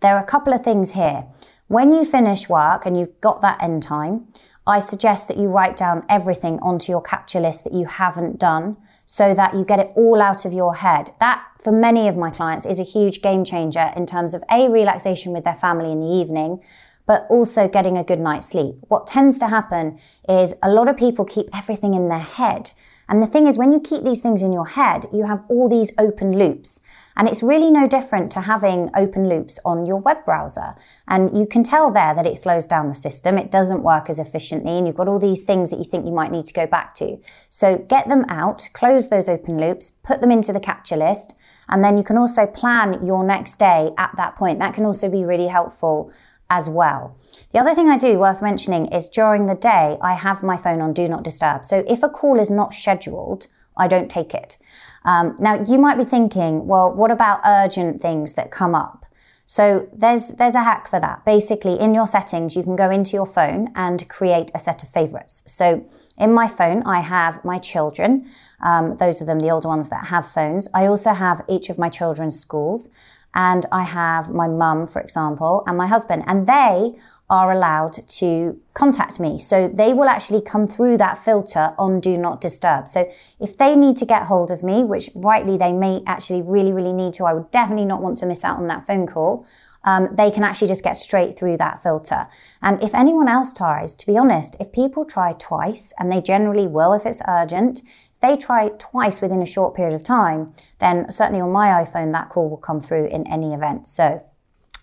there 0.00 0.16
are 0.16 0.22
a 0.22 0.26
couple 0.26 0.52
of 0.52 0.62
things 0.62 0.92
here. 0.92 1.24
When 1.68 1.92
you 1.92 2.04
finish 2.04 2.48
work 2.48 2.84
and 2.84 2.98
you've 2.98 3.20
got 3.20 3.40
that 3.40 3.62
end 3.62 3.82
time, 3.82 4.26
I 4.66 4.80
suggest 4.80 5.28
that 5.28 5.38
you 5.38 5.48
write 5.48 5.76
down 5.76 6.04
everything 6.08 6.58
onto 6.60 6.92
your 6.92 7.00
capture 7.00 7.40
list 7.40 7.64
that 7.64 7.72
you 7.72 7.86
haven't 7.86 8.38
done 8.38 8.76
so 9.06 9.32
that 9.32 9.54
you 9.54 9.64
get 9.64 9.78
it 9.78 9.92
all 9.94 10.20
out 10.20 10.44
of 10.44 10.52
your 10.52 10.74
head. 10.74 11.12
That, 11.20 11.42
for 11.66 11.72
many 11.72 12.06
of 12.06 12.16
my 12.16 12.30
clients, 12.30 12.64
is 12.64 12.78
a 12.78 12.84
huge 12.84 13.22
game 13.22 13.44
changer 13.44 13.92
in 13.96 14.06
terms 14.06 14.34
of 14.34 14.44
A, 14.52 14.70
relaxation 14.70 15.32
with 15.32 15.42
their 15.42 15.56
family 15.56 15.90
in 15.90 15.98
the 15.98 16.06
evening, 16.06 16.62
but 17.06 17.26
also 17.28 17.66
getting 17.66 17.98
a 17.98 18.04
good 18.04 18.20
night's 18.20 18.50
sleep. 18.50 18.76
What 18.82 19.08
tends 19.08 19.40
to 19.40 19.48
happen 19.48 19.98
is 20.28 20.54
a 20.62 20.70
lot 20.70 20.86
of 20.86 20.96
people 20.96 21.24
keep 21.24 21.48
everything 21.52 21.94
in 21.94 22.08
their 22.08 22.20
head. 22.20 22.70
And 23.08 23.20
the 23.20 23.26
thing 23.26 23.48
is, 23.48 23.58
when 23.58 23.72
you 23.72 23.80
keep 23.80 24.04
these 24.04 24.20
things 24.20 24.44
in 24.44 24.52
your 24.52 24.68
head, 24.68 25.06
you 25.12 25.26
have 25.26 25.42
all 25.48 25.68
these 25.68 25.92
open 25.98 26.38
loops. 26.38 26.82
And 27.16 27.26
it's 27.26 27.42
really 27.42 27.72
no 27.72 27.88
different 27.88 28.30
to 28.32 28.42
having 28.42 28.90
open 28.94 29.28
loops 29.28 29.58
on 29.64 29.86
your 29.86 29.96
web 29.96 30.24
browser. 30.24 30.76
And 31.08 31.36
you 31.36 31.48
can 31.48 31.64
tell 31.64 31.90
there 31.90 32.14
that 32.14 32.26
it 32.28 32.38
slows 32.38 32.68
down 32.68 32.88
the 32.88 32.94
system. 32.94 33.38
It 33.38 33.50
doesn't 33.50 33.82
work 33.82 34.08
as 34.08 34.20
efficiently. 34.20 34.78
And 34.78 34.86
you've 34.86 34.96
got 34.96 35.08
all 35.08 35.18
these 35.18 35.42
things 35.42 35.70
that 35.70 35.78
you 35.78 35.84
think 35.84 36.06
you 36.06 36.12
might 36.12 36.30
need 36.30 36.44
to 36.44 36.54
go 36.54 36.68
back 36.68 36.94
to. 36.96 37.18
So 37.48 37.78
get 37.78 38.08
them 38.08 38.24
out, 38.28 38.68
close 38.72 39.08
those 39.08 39.28
open 39.28 39.58
loops, 39.58 39.90
put 39.90 40.20
them 40.20 40.30
into 40.30 40.52
the 40.52 40.60
capture 40.60 40.96
list. 40.96 41.34
And 41.68 41.82
then 41.82 41.96
you 41.98 42.04
can 42.04 42.16
also 42.16 42.46
plan 42.46 43.04
your 43.04 43.24
next 43.24 43.56
day 43.56 43.90
at 43.98 44.12
that 44.16 44.36
point. 44.36 44.58
That 44.58 44.74
can 44.74 44.84
also 44.84 45.08
be 45.08 45.24
really 45.24 45.48
helpful 45.48 46.12
as 46.48 46.68
well. 46.68 47.16
The 47.52 47.58
other 47.58 47.74
thing 47.74 47.88
I 47.88 47.98
do 47.98 48.18
worth 48.18 48.42
mentioning 48.42 48.86
is 48.86 49.08
during 49.08 49.46
the 49.46 49.54
day, 49.54 49.98
I 50.00 50.14
have 50.14 50.42
my 50.42 50.56
phone 50.56 50.80
on 50.80 50.92
do 50.92 51.08
not 51.08 51.24
disturb. 51.24 51.64
So 51.64 51.84
if 51.88 52.02
a 52.02 52.08
call 52.08 52.38
is 52.38 52.50
not 52.50 52.72
scheduled, 52.72 53.48
I 53.76 53.88
don't 53.88 54.10
take 54.10 54.34
it. 54.34 54.58
Um, 55.04 55.36
now 55.38 55.62
you 55.62 55.78
might 55.78 55.98
be 55.98 56.04
thinking, 56.04 56.66
well, 56.66 56.92
what 56.92 57.10
about 57.10 57.40
urgent 57.44 58.00
things 58.00 58.34
that 58.34 58.50
come 58.50 58.74
up? 58.74 59.06
So 59.46 59.88
there's 59.92 60.30
there's 60.30 60.56
a 60.56 60.64
hack 60.64 60.88
for 60.88 60.98
that. 60.98 61.24
Basically, 61.24 61.78
in 61.78 61.94
your 61.94 62.08
settings, 62.08 62.56
you 62.56 62.64
can 62.64 62.74
go 62.74 62.90
into 62.90 63.12
your 63.12 63.26
phone 63.26 63.70
and 63.76 64.08
create 64.08 64.50
a 64.54 64.58
set 64.58 64.82
of 64.82 64.88
favorites. 64.88 65.44
So 65.46 65.88
in 66.18 66.32
my 66.32 66.46
phone, 66.46 66.82
I 66.84 67.00
have 67.00 67.44
my 67.44 67.58
children. 67.58 68.30
Um, 68.60 68.96
those 68.96 69.20
are 69.20 69.24
them, 69.24 69.40
the 69.40 69.50
older 69.50 69.68
ones 69.68 69.88
that 69.90 70.06
have 70.06 70.26
phones. 70.26 70.68
I 70.72 70.86
also 70.86 71.12
have 71.12 71.42
each 71.48 71.68
of 71.68 71.78
my 71.78 71.88
children's 71.88 72.38
schools, 72.38 72.88
and 73.34 73.66
I 73.70 73.82
have 73.82 74.30
my 74.30 74.48
mum, 74.48 74.86
for 74.86 75.00
example, 75.00 75.62
and 75.66 75.76
my 75.76 75.86
husband, 75.86 76.24
and 76.26 76.46
they 76.46 76.96
are 77.28 77.50
allowed 77.50 77.92
to 78.06 78.58
contact 78.72 79.18
me. 79.18 79.38
So 79.38 79.68
they 79.68 79.92
will 79.92 80.08
actually 80.08 80.40
come 80.40 80.68
through 80.68 80.96
that 80.98 81.18
filter 81.18 81.74
on 81.76 81.98
do 81.98 82.16
not 82.16 82.40
disturb. 82.40 82.88
So 82.88 83.10
if 83.40 83.58
they 83.58 83.74
need 83.74 83.96
to 83.96 84.06
get 84.06 84.22
hold 84.24 84.50
of 84.52 84.62
me, 84.62 84.84
which 84.84 85.10
rightly 85.14 85.56
they 85.56 85.72
may 85.72 86.02
actually 86.06 86.42
really, 86.42 86.72
really 86.72 86.92
need 86.92 87.14
to, 87.14 87.24
I 87.24 87.32
would 87.32 87.50
definitely 87.50 87.84
not 87.84 88.00
want 88.00 88.18
to 88.18 88.26
miss 88.26 88.44
out 88.44 88.58
on 88.58 88.68
that 88.68 88.86
phone 88.86 89.06
call. 89.08 89.44
Um, 89.86 90.08
they 90.12 90.30
can 90.30 90.44
actually 90.44 90.68
just 90.68 90.84
get 90.84 90.96
straight 90.96 91.38
through 91.38 91.56
that 91.58 91.82
filter. 91.82 92.26
And 92.60 92.82
if 92.82 92.94
anyone 92.94 93.28
else 93.28 93.54
tries, 93.54 93.94
to 93.94 94.06
be 94.06 94.18
honest, 94.18 94.56
if 94.60 94.72
people 94.72 95.04
try 95.04 95.32
twice, 95.32 95.94
and 95.98 96.10
they 96.10 96.20
generally 96.20 96.66
will 96.66 96.92
if 96.92 97.06
it's 97.06 97.22
urgent, 97.28 97.82
if 98.12 98.20
they 98.20 98.36
try 98.36 98.70
twice 98.78 99.20
within 99.20 99.40
a 99.40 99.46
short 99.46 99.76
period 99.76 99.94
of 99.94 100.02
time, 100.02 100.52
then 100.80 101.10
certainly 101.10 101.40
on 101.40 101.52
my 101.52 101.68
iPhone, 101.68 102.12
that 102.12 102.30
call 102.30 102.50
will 102.50 102.56
come 102.56 102.80
through 102.80 103.06
in 103.06 103.26
any 103.28 103.54
event. 103.54 103.86
So 103.86 104.22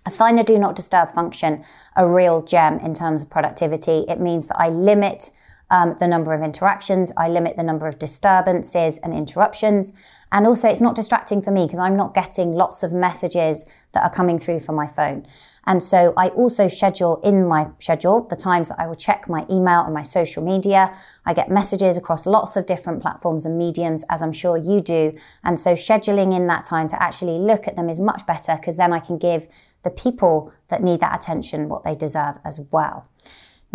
I 0.06 0.10
find 0.10 0.38
the 0.38 0.44
do 0.44 0.58
not 0.58 0.76
disturb 0.76 1.14
function 1.14 1.64
a 1.96 2.08
real 2.08 2.42
gem 2.42 2.80
in 2.80 2.94
terms 2.94 3.24
of 3.24 3.30
productivity. 3.30 4.06
It 4.08 4.20
means 4.20 4.48
that 4.48 4.60
I 4.60 4.70
limit 4.70 5.32
um, 5.70 5.96
the 6.00 6.08
number 6.08 6.34
of 6.34 6.44
interactions. 6.44 7.12
I 7.18 7.30
limit 7.30 7.58
the 7.58 7.64
number 7.64 7.88
of 7.88 8.00
disturbances 8.00 9.00
and 9.00 9.14
interruptions. 9.14 9.94
And 10.34 10.48
also, 10.48 10.68
it's 10.68 10.82
not 10.82 10.96
distracting 10.96 11.44
for 11.44 11.52
me 11.52 11.66
because 11.66 11.78
I'm 11.78 11.96
not 11.96 12.16
getting 12.16 12.54
lots 12.54 12.82
of 12.82 12.92
messages 12.92 13.68
that 13.92 14.04
are 14.04 14.10
coming 14.10 14.40
through 14.40 14.62
from 14.62 14.76
my 14.76 14.88
phone. 14.88 15.28
And 15.66 15.82
so 15.82 16.12
I 16.18 16.30
also 16.30 16.68
schedule 16.68 17.22
in 17.24 17.48
my 17.48 17.68
schedule 17.80 18.28
the 18.28 18.36
times 18.36 18.70
that 18.70 18.80
I 18.80 18.88
will 18.88 18.96
check 18.96 19.30
my 19.30 19.46
email 19.50 19.82
and 19.82 19.94
my 19.94 20.02
social 20.02 20.44
media. 20.44 20.98
I 21.26 21.36
get 21.36 21.50
messages 21.52 21.98
across 21.98 22.26
lots 22.26 22.56
of 22.56 22.66
different 22.66 23.02
platforms 23.02 23.46
and 23.46 23.60
mediums, 23.60 24.04
as 24.10 24.24
I'm 24.24 24.34
sure 24.34 24.58
you 24.58 24.82
do. 24.82 25.16
And 25.44 25.60
so 25.60 25.74
scheduling 25.74 26.36
in 26.36 26.48
that 26.48 26.64
time 26.64 26.88
to 26.88 27.02
actually 27.02 27.38
look 27.38 27.68
at 27.68 27.76
them 27.76 27.88
is 27.88 28.00
much 28.00 28.26
better 28.26 28.56
because 28.56 28.76
then 28.76 28.92
I 28.92 29.00
can 29.00 29.20
give 29.20 29.48
the 29.84 29.92
people 29.92 30.52
that 30.70 30.82
need 30.82 31.00
that 31.02 31.16
attention 31.16 31.70
what 31.70 31.84
they 31.84 31.94
deserve 31.94 32.40
as 32.44 32.60
well. 32.72 33.08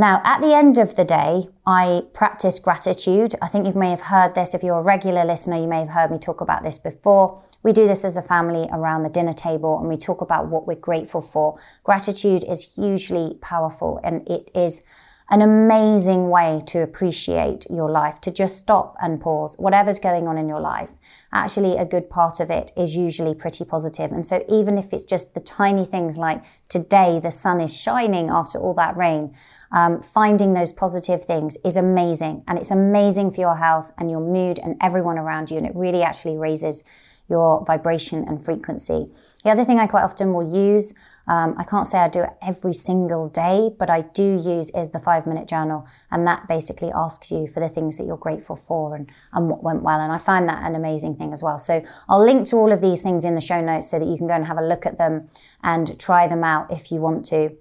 Now, 0.01 0.23
at 0.25 0.41
the 0.41 0.55
end 0.55 0.79
of 0.79 0.95
the 0.95 1.05
day, 1.05 1.49
I 1.67 2.05
practice 2.13 2.61
gratitude. 2.61 3.35
I 3.43 3.49
think 3.49 3.67
you 3.67 3.73
may 3.73 3.91
have 3.91 4.03
heard 4.03 4.37
this. 4.37 4.55
If 4.55 4.63
you're 4.63 4.79
a 4.79 4.83
regular 4.83 5.25
listener, 5.25 5.61
you 5.61 5.67
may 5.67 5.81
have 5.81 5.89
heard 5.89 6.13
me 6.13 6.19
talk 6.19 6.41
about 6.41 6.63
this 6.63 6.79
before. 6.79 7.43
We 7.65 7.73
do 7.73 7.89
this 7.89 8.05
as 8.05 8.17
a 8.17 8.23
family 8.23 8.69
around 8.71 9.03
the 9.03 9.09
dinner 9.09 9.33
table 9.33 9.77
and 9.77 9.89
we 9.89 9.97
talk 9.97 10.21
about 10.21 10.47
what 10.47 10.69
we're 10.69 10.77
grateful 10.77 11.21
for. 11.21 11.59
Gratitude 11.83 12.45
is 12.45 12.77
hugely 12.77 13.39
powerful 13.41 14.01
and 14.05 14.27
it 14.29 14.53
is 14.55 14.85
an 15.31 15.43
amazing 15.43 16.31
way 16.31 16.63
to 16.67 16.81
appreciate 16.81 17.67
your 17.69 17.91
life, 17.91 18.21
to 18.21 18.31
just 18.31 18.59
stop 18.59 18.97
and 19.03 19.21
pause, 19.21 19.57
whatever's 19.59 19.99
going 19.99 20.27
on 20.27 20.39
in 20.39 20.49
your 20.49 20.61
life. 20.61 20.93
Actually, 21.33 21.77
a 21.77 21.85
good 21.85 22.09
part 22.09 22.41
of 22.41 22.51
it 22.51 22.71
is 22.77 22.97
usually 22.97 23.35
pretty 23.35 23.65
positive. 23.65 24.11
And 24.11 24.25
so 24.25 24.43
even 24.49 24.79
if 24.79 24.93
it's 24.93 25.05
just 25.05 25.35
the 25.35 25.41
tiny 25.41 25.85
things 25.85 26.17
like 26.17 26.43
today, 26.69 27.21
the 27.23 27.31
sun 27.31 27.61
is 27.61 27.77
shining 27.77 28.31
after 28.31 28.59
all 28.59 28.75
that 28.75 28.97
rain, 28.97 29.35
um, 29.71 30.03
finding 30.03 30.55
those 30.55 30.73
positive 30.73 31.25
things 31.25 31.57
is 31.65 31.77
amazing. 31.77 32.45
And 32.47 32.59
it's 32.59 32.71
amazing 32.71 33.33
for 33.33 33.41
your 33.41 33.57
health 33.57 33.93
and 33.99 34.11
your 34.11 34.21
mood 34.21 34.59
and 34.59 34.77
everyone 34.81 35.19
around 35.19 35.51
you. 35.51 35.57
And 35.57 35.67
it 35.67 35.75
really 35.75 36.03
actually 36.03 36.37
raises 36.37 36.85
your 37.29 37.65
vibration 37.65 38.25
and 38.27 38.43
frequency. 38.43 39.09
The 39.45 39.51
other 39.51 39.65
thing 39.65 39.79
I 39.79 39.87
quite 39.87 40.05
often 40.05 40.33
will 40.33 40.51
use 40.51 40.95
um, 41.29 41.55
I 41.59 41.65
can't 41.65 41.87
say 41.87 41.99
I 41.99 42.09
do 42.09 42.23
it 42.23 42.31
every 42.41 42.73
single 42.73 43.29
day, 43.29 43.71
but 43.79 43.91
I 43.91 44.01
do 44.01 44.41
use 44.43 44.71
is 44.75 44.91
the 44.91 44.99
five 44.99 45.27
minute 45.27 45.47
journal. 45.47 45.87
And 46.11 46.27
that 46.27 46.49
basically 46.49 46.91
asks 46.91 47.31
you 47.31 47.47
for 47.47 47.61
the 47.61 47.69
things 47.69 47.99
that 47.99 48.07
you're 48.07 48.17
grateful 48.17 48.57
for 48.57 48.97
and, 48.97 49.11
and 49.33 49.51
what 49.51 49.63
went 49.63 49.83
well. 49.83 50.01
And 50.01 50.11
I 50.11 50.19
find 50.19 50.49
that 50.49 50.63
an 50.63 50.75
amazing 50.75 51.17
thing 51.17 51.35
as 51.35 51.43
well. 51.43 51.59
So 51.59 51.85
I'll 52.09 52.25
link 52.25 52.49
to 52.49 52.57
all 52.57 52.73
of 52.73 52.81
these 52.81 53.03
things 53.03 53.27
in 53.27 53.35
the 53.35 53.43
show 53.43 53.61
notes 53.61 53.91
so 53.91 53.99
that 53.99 54.09
you 54.09 54.17
can 54.17 54.27
go 54.27 54.35
and 54.35 54.47
have 54.47 54.57
a 54.57 54.67
look 54.67 54.87
at 54.87 54.97
them 54.97 55.29
and 55.63 56.01
try 56.01 56.27
them 56.27 56.45
out 56.45 56.73
if 56.73 56.91
you 56.91 57.01
want 57.01 57.27
to. 57.27 57.55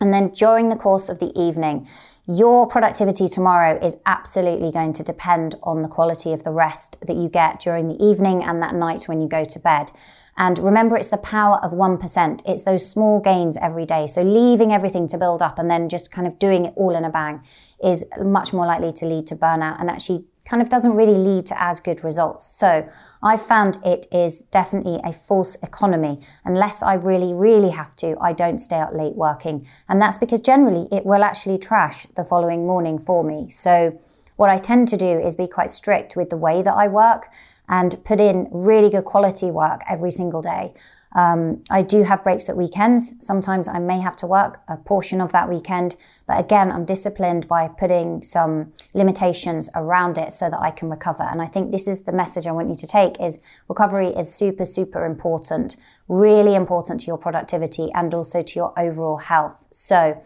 And 0.00 0.12
then 0.14 0.30
during 0.30 0.68
the 0.68 0.76
course 0.76 1.08
of 1.08 1.18
the 1.18 1.32
evening, 1.38 1.86
your 2.26 2.66
productivity 2.66 3.28
tomorrow 3.28 3.78
is 3.84 3.96
absolutely 4.06 4.70
going 4.70 4.92
to 4.94 5.02
depend 5.02 5.56
on 5.62 5.82
the 5.82 5.88
quality 5.88 6.32
of 6.32 6.44
the 6.44 6.52
rest 6.52 6.96
that 7.06 7.16
you 7.16 7.28
get 7.28 7.60
during 7.60 7.88
the 7.88 8.02
evening 8.02 8.42
and 8.42 8.60
that 8.60 8.74
night 8.74 9.04
when 9.04 9.20
you 9.20 9.28
go 9.28 9.44
to 9.44 9.58
bed. 9.58 9.90
And 10.36 10.58
remember, 10.58 10.96
it's 10.96 11.08
the 11.08 11.18
power 11.18 11.56
of 11.62 11.72
1%. 11.72 12.42
It's 12.46 12.62
those 12.62 12.88
small 12.88 13.20
gains 13.20 13.58
every 13.58 13.84
day. 13.84 14.06
So 14.06 14.22
leaving 14.22 14.72
everything 14.72 15.06
to 15.08 15.18
build 15.18 15.42
up 15.42 15.58
and 15.58 15.70
then 15.70 15.88
just 15.88 16.12
kind 16.12 16.26
of 16.26 16.38
doing 16.38 16.66
it 16.66 16.72
all 16.76 16.94
in 16.96 17.04
a 17.04 17.10
bang 17.10 17.42
is 17.82 18.08
much 18.22 18.52
more 18.52 18.64
likely 18.64 18.92
to 18.92 19.06
lead 19.06 19.26
to 19.26 19.36
burnout 19.36 19.80
and 19.80 19.90
actually 19.90 20.24
kind 20.50 20.60
of 20.60 20.68
doesn't 20.68 20.96
really 20.96 21.14
lead 21.14 21.46
to 21.46 21.62
as 21.62 21.78
good 21.78 22.02
results. 22.02 22.44
So 22.44 22.88
I 23.22 23.36
found 23.36 23.78
it 23.84 24.08
is 24.10 24.42
definitely 24.42 24.98
a 25.04 25.12
false 25.12 25.54
economy. 25.62 26.26
Unless 26.44 26.82
I 26.82 26.94
really, 26.94 27.32
really 27.32 27.70
have 27.70 27.94
to, 27.96 28.16
I 28.20 28.32
don't 28.32 28.58
stay 28.58 28.74
out 28.74 28.96
late 28.96 29.14
working. 29.14 29.64
And 29.88 30.02
that's 30.02 30.18
because 30.18 30.40
generally 30.40 30.88
it 30.90 31.06
will 31.06 31.22
actually 31.22 31.58
trash 31.58 32.06
the 32.16 32.24
following 32.24 32.66
morning 32.66 32.98
for 32.98 33.22
me. 33.22 33.48
So 33.48 34.00
what 34.34 34.50
I 34.50 34.58
tend 34.58 34.88
to 34.88 34.96
do 34.96 35.20
is 35.20 35.36
be 35.36 35.46
quite 35.46 35.70
strict 35.70 36.16
with 36.16 36.30
the 36.30 36.36
way 36.36 36.62
that 36.62 36.74
I 36.74 36.88
work 36.88 37.28
and 37.68 38.02
put 38.04 38.20
in 38.20 38.48
really 38.50 38.90
good 38.90 39.04
quality 39.04 39.52
work 39.52 39.82
every 39.88 40.10
single 40.10 40.42
day. 40.42 40.74
Um, 41.12 41.64
I 41.70 41.82
do 41.82 42.04
have 42.04 42.22
breaks 42.22 42.48
at 42.48 42.56
weekends. 42.56 43.14
Sometimes 43.18 43.66
I 43.66 43.78
may 43.78 43.98
have 44.00 44.14
to 44.16 44.26
work 44.26 44.60
a 44.68 44.76
portion 44.76 45.20
of 45.20 45.32
that 45.32 45.48
weekend, 45.48 45.96
but 46.26 46.38
again, 46.38 46.70
I'm 46.70 46.84
disciplined 46.84 47.48
by 47.48 47.66
putting 47.66 48.22
some 48.22 48.72
limitations 48.94 49.68
around 49.74 50.18
it 50.18 50.32
so 50.32 50.48
that 50.48 50.60
I 50.60 50.70
can 50.70 50.88
recover. 50.88 51.24
And 51.24 51.42
I 51.42 51.46
think 51.46 51.72
this 51.72 51.88
is 51.88 52.02
the 52.02 52.12
message 52.12 52.46
I 52.46 52.52
want 52.52 52.68
you 52.68 52.76
to 52.76 52.86
take 52.86 53.20
is 53.20 53.42
recovery 53.68 54.08
is 54.08 54.32
super, 54.32 54.64
super 54.64 55.04
important, 55.04 55.76
really 56.06 56.54
important 56.54 57.00
to 57.00 57.06
your 57.06 57.18
productivity 57.18 57.90
and 57.92 58.14
also 58.14 58.42
to 58.42 58.56
your 58.56 58.78
overall 58.78 59.16
health. 59.16 59.66
So 59.72 60.22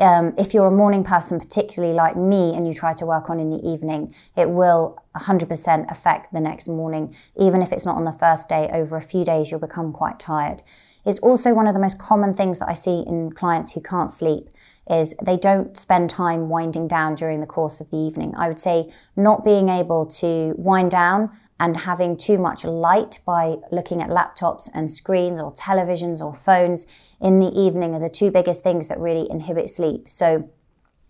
um, 0.00 0.34
if 0.38 0.54
you're 0.54 0.66
a 0.66 0.72
morning 0.72 1.04
person, 1.04 1.38
particularly 1.38 1.94
like 1.94 2.16
me, 2.16 2.54
and 2.54 2.66
you 2.66 2.74
try 2.74 2.94
to 2.94 3.06
work 3.06 3.30
on 3.30 3.38
in 3.38 3.50
the 3.50 3.62
evening, 3.62 4.14
it 4.36 4.48
will 4.48 4.98
100% 5.16 5.90
affect 5.90 6.32
the 6.32 6.40
next 6.40 6.68
morning. 6.68 7.14
Even 7.36 7.62
if 7.62 7.72
it's 7.72 7.86
not 7.86 7.96
on 7.96 8.04
the 8.04 8.12
first 8.12 8.48
day, 8.48 8.68
over 8.72 8.96
a 8.96 9.02
few 9.02 9.24
days, 9.24 9.50
you'll 9.50 9.60
become 9.60 9.92
quite 9.92 10.18
tired. 10.18 10.62
It's 11.04 11.18
also 11.18 11.52
one 11.52 11.66
of 11.66 11.74
the 11.74 11.80
most 11.80 11.98
common 11.98 12.34
things 12.34 12.58
that 12.58 12.68
I 12.68 12.74
see 12.74 13.04
in 13.06 13.32
clients 13.32 13.72
who 13.72 13.80
can't 13.80 14.10
sleep 14.10 14.48
is 14.90 15.14
they 15.24 15.36
don't 15.36 15.76
spend 15.76 16.10
time 16.10 16.48
winding 16.48 16.88
down 16.88 17.14
during 17.14 17.40
the 17.40 17.46
course 17.46 17.80
of 17.80 17.90
the 17.90 17.96
evening. 17.96 18.34
I 18.36 18.48
would 18.48 18.60
say 18.60 18.92
not 19.16 19.44
being 19.44 19.68
able 19.68 20.06
to 20.06 20.54
wind 20.56 20.90
down 20.90 21.30
and 21.60 21.76
having 21.76 22.16
too 22.16 22.38
much 22.38 22.64
light 22.64 23.20
by 23.24 23.56
looking 23.70 24.02
at 24.02 24.10
laptops 24.10 24.68
and 24.74 24.90
screens 24.90 25.38
or 25.38 25.52
televisions 25.52 26.20
or 26.20 26.34
phones 26.34 26.86
in 27.20 27.38
the 27.38 27.50
evening 27.58 27.94
are 27.94 28.00
the 28.00 28.10
two 28.10 28.30
biggest 28.30 28.62
things 28.62 28.88
that 28.88 28.98
really 28.98 29.30
inhibit 29.30 29.70
sleep. 29.70 30.08
So 30.08 30.50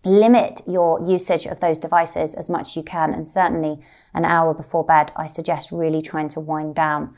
limit 0.05 0.61
your 0.67 1.01
usage 1.01 1.45
of 1.45 1.59
those 1.59 1.79
devices 1.79 2.35
as 2.35 2.49
much 2.49 2.69
as 2.69 2.75
you 2.77 2.83
can. 2.83 3.13
And 3.13 3.25
certainly 3.27 3.79
an 4.13 4.23
hour 4.23 4.53
before 4.53 4.85
bed, 4.85 5.11
I 5.15 5.25
suggest 5.25 5.71
really 5.71 6.01
trying 6.01 6.29
to 6.29 6.39
wind 6.39 6.75
down. 6.75 7.15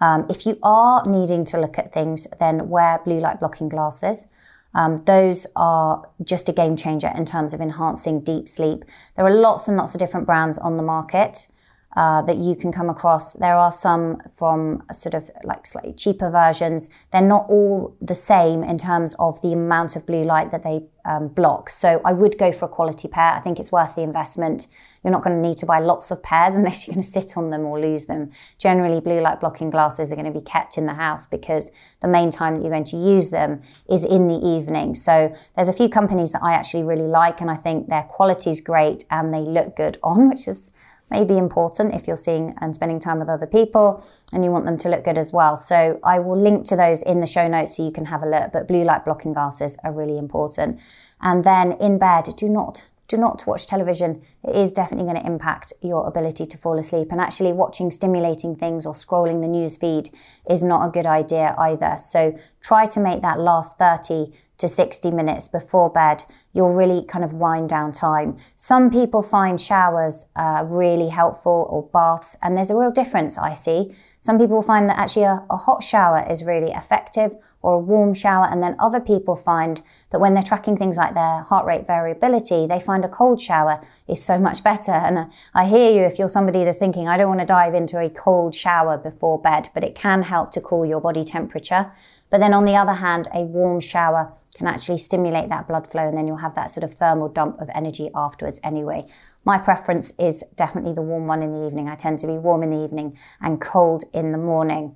Um, 0.00 0.26
if 0.28 0.44
you 0.44 0.58
are 0.62 1.02
needing 1.06 1.44
to 1.46 1.58
look 1.58 1.78
at 1.78 1.92
things, 1.92 2.26
then 2.38 2.68
wear 2.68 3.00
blue 3.04 3.20
light 3.20 3.40
blocking 3.40 3.68
glasses. 3.68 4.26
Um, 4.74 5.02
those 5.04 5.46
are 5.54 6.08
just 6.22 6.48
a 6.48 6.52
game 6.52 6.76
changer 6.76 7.12
in 7.16 7.24
terms 7.24 7.54
of 7.54 7.60
enhancing 7.60 8.20
deep 8.20 8.48
sleep. 8.48 8.84
There 9.16 9.24
are 9.24 9.34
lots 9.34 9.68
and 9.68 9.76
lots 9.76 9.94
of 9.94 10.00
different 10.00 10.26
brands 10.26 10.58
on 10.58 10.76
the 10.76 10.82
market 10.82 11.46
uh, 11.96 12.22
that 12.22 12.38
you 12.38 12.56
can 12.56 12.72
come 12.72 12.90
across. 12.90 13.34
There 13.34 13.54
are 13.54 13.72
some 13.72 14.20
from 14.34 14.82
sort 14.92 15.14
of 15.14 15.30
like 15.44 15.66
slightly 15.66 15.92
cheaper 15.92 16.30
versions. 16.30 16.90
They're 17.12 17.22
not 17.22 17.46
all 17.48 17.96
the 18.00 18.14
same 18.14 18.64
in 18.64 18.78
terms 18.78 19.14
of 19.18 19.40
the 19.42 19.52
amount 19.52 19.96
of 19.96 20.06
blue 20.06 20.24
light 20.24 20.50
that 20.50 20.64
they 20.64 20.82
um, 21.04 21.28
block. 21.28 21.70
So 21.70 22.00
I 22.04 22.12
would 22.12 22.38
go 22.38 22.50
for 22.50 22.66
a 22.66 22.68
quality 22.68 23.08
pair. 23.08 23.32
I 23.32 23.40
think 23.40 23.58
it's 23.58 23.70
worth 23.70 23.94
the 23.94 24.02
investment. 24.02 24.66
You're 25.02 25.10
not 25.10 25.22
going 25.22 25.40
to 25.40 25.48
need 25.48 25.58
to 25.58 25.66
buy 25.66 25.80
lots 25.80 26.10
of 26.10 26.22
pairs 26.22 26.54
unless 26.56 26.86
you're 26.86 26.94
going 26.94 27.02
to 27.02 27.08
sit 27.08 27.36
on 27.36 27.50
them 27.50 27.62
or 27.62 27.78
lose 27.78 28.06
them. 28.06 28.32
Generally, 28.58 29.00
blue 29.00 29.20
light 29.20 29.40
blocking 29.40 29.70
glasses 29.70 30.10
are 30.10 30.16
going 30.16 30.32
to 30.32 30.38
be 30.38 30.44
kept 30.44 30.78
in 30.78 30.86
the 30.86 30.94
house 30.94 31.26
because 31.26 31.72
the 32.00 32.08
main 32.08 32.30
time 32.30 32.54
that 32.54 32.62
you're 32.62 32.70
going 32.70 32.84
to 32.84 32.96
use 32.96 33.30
them 33.30 33.62
is 33.88 34.04
in 34.04 34.28
the 34.28 34.38
evening. 34.44 34.94
So 34.94 35.34
there's 35.54 35.68
a 35.68 35.72
few 35.72 35.88
companies 35.88 36.32
that 36.32 36.42
I 36.42 36.54
actually 36.54 36.84
really 36.84 37.06
like 37.06 37.40
and 37.40 37.50
I 37.50 37.56
think 37.56 37.88
their 37.88 38.04
quality 38.04 38.50
is 38.50 38.60
great 38.60 39.04
and 39.10 39.32
they 39.32 39.40
look 39.40 39.76
good 39.76 39.98
on, 40.02 40.28
which 40.30 40.48
is 40.48 40.72
may 41.14 41.24
be 41.24 41.38
important 41.38 41.94
if 41.94 42.06
you're 42.06 42.16
seeing 42.16 42.54
and 42.60 42.74
spending 42.74 42.98
time 42.98 43.18
with 43.20 43.28
other 43.28 43.46
people 43.46 44.04
and 44.32 44.44
you 44.44 44.50
want 44.50 44.64
them 44.64 44.76
to 44.78 44.88
look 44.88 45.04
good 45.04 45.18
as 45.18 45.32
well. 45.32 45.56
So 45.56 46.00
I 46.02 46.18
will 46.18 46.40
link 46.40 46.64
to 46.66 46.76
those 46.76 47.02
in 47.02 47.20
the 47.20 47.26
show 47.26 47.46
notes 47.46 47.76
so 47.76 47.84
you 47.84 47.92
can 47.92 48.06
have 48.06 48.22
a 48.22 48.28
look. 48.28 48.52
But 48.52 48.68
blue 48.68 48.84
light 48.84 49.04
blocking 49.04 49.32
glasses 49.32 49.76
are 49.84 49.92
really 49.92 50.18
important. 50.18 50.80
And 51.20 51.44
then 51.44 51.72
in 51.72 51.98
bed, 51.98 52.34
do 52.36 52.48
not 52.48 52.86
do 53.06 53.18
not 53.18 53.46
watch 53.46 53.66
television. 53.66 54.22
It 54.42 54.56
is 54.56 54.72
definitely 54.72 55.04
going 55.04 55.22
to 55.22 55.30
impact 55.30 55.74
your 55.82 56.06
ability 56.06 56.46
to 56.46 56.56
fall 56.56 56.78
asleep. 56.78 57.08
And 57.10 57.20
actually, 57.20 57.52
watching 57.52 57.90
stimulating 57.90 58.56
things 58.56 58.86
or 58.86 58.94
scrolling 58.94 59.42
the 59.42 59.48
news 59.48 59.76
feed 59.76 60.08
is 60.48 60.64
not 60.64 60.86
a 60.86 60.90
good 60.90 61.06
idea 61.06 61.54
either. 61.58 61.96
So 61.98 62.38
try 62.62 62.86
to 62.86 63.00
make 63.00 63.20
that 63.20 63.38
last 63.38 63.76
30 63.78 64.32
to 64.56 64.68
60 64.68 65.10
minutes 65.10 65.48
before 65.48 65.90
bed 65.90 66.24
your 66.54 66.74
really 66.74 67.02
kind 67.02 67.24
of 67.24 67.34
wind 67.34 67.68
down 67.68 67.92
time. 67.92 68.38
Some 68.56 68.90
people 68.90 69.22
find 69.22 69.60
showers 69.60 70.30
uh, 70.36 70.64
really 70.66 71.08
helpful 71.08 71.66
or 71.68 71.82
baths, 71.92 72.36
and 72.42 72.56
there's 72.56 72.70
a 72.70 72.76
real 72.76 72.92
difference 72.92 73.36
I 73.36 73.54
see. 73.54 73.94
Some 74.20 74.38
people 74.38 74.62
find 74.62 74.88
that 74.88 74.96
actually 74.96 75.24
a, 75.24 75.44
a 75.50 75.56
hot 75.56 75.82
shower 75.82 76.24
is 76.30 76.44
really 76.44 76.70
effective 76.72 77.34
or 77.60 77.74
a 77.74 77.78
warm 77.78 78.14
shower, 78.14 78.46
and 78.50 78.62
then 78.62 78.76
other 78.78 79.00
people 79.00 79.34
find 79.34 79.82
that 80.10 80.20
when 80.20 80.34
they're 80.34 80.42
tracking 80.42 80.76
things 80.76 80.96
like 80.96 81.14
their 81.14 81.40
heart 81.40 81.66
rate 81.66 81.86
variability, 81.86 82.66
they 82.66 82.78
find 82.78 83.04
a 83.04 83.08
cold 83.08 83.40
shower 83.40 83.84
is 84.06 84.22
so 84.22 84.38
much 84.38 84.62
better. 84.62 84.92
And 84.92 85.18
uh, 85.18 85.24
I 85.54 85.66
hear 85.66 85.90
you 85.90 86.02
if 86.02 86.18
you're 86.18 86.28
somebody 86.28 86.62
that's 86.62 86.78
thinking, 86.78 87.08
I 87.08 87.16
don't 87.16 87.28
want 87.28 87.40
to 87.40 87.46
dive 87.46 87.74
into 87.74 87.98
a 87.98 88.08
cold 88.10 88.54
shower 88.54 88.96
before 88.96 89.40
bed, 89.40 89.70
but 89.74 89.82
it 89.82 89.94
can 89.94 90.22
help 90.22 90.52
to 90.52 90.60
cool 90.60 90.86
your 90.86 91.00
body 91.00 91.24
temperature. 91.24 91.90
But 92.30 92.40
then 92.40 92.52
on 92.52 92.64
the 92.64 92.76
other 92.76 92.94
hand, 92.94 93.28
a 93.34 93.44
warm 93.44 93.80
shower 93.80 94.32
can 94.54 94.66
actually 94.66 94.98
stimulate 94.98 95.48
that 95.48 95.66
blood 95.66 95.90
flow 95.90 96.08
and 96.08 96.16
then 96.16 96.26
you'll 96.26 96.36
have 96.36 96.54
that 96.54 96.70
sort 96.70 96.84
of 96.84 96.94
thermal 96.94 97.28
dump 97.28 97.60
of 97.60 97.68
energy 97.74 98.10
afterwards 98.14 98.60
anyway. 98.62 99.06
My 99.44 99.58
preference 99.58 100.18
is 100.18 100.44
definitely 100.54 100.94
the 100.94 101.02
warm 101.02 101.26
one 101.26 101.42
in 101.42 101.52
the 101.52 101.66
evening. 101.66 101.88
I 101.88 101.96
tend 101.96 102.18
to 102.20 102.26
be 102.26 102.38
warm 102.38 102.62
in 102.62 102.70
the 102.70 102.84
evening 102.84 103.18
and 103.40 103.60
cold 103.60 104.04
in 104.12 104.32
the 104.32 104.38
morning. 104.38 104.94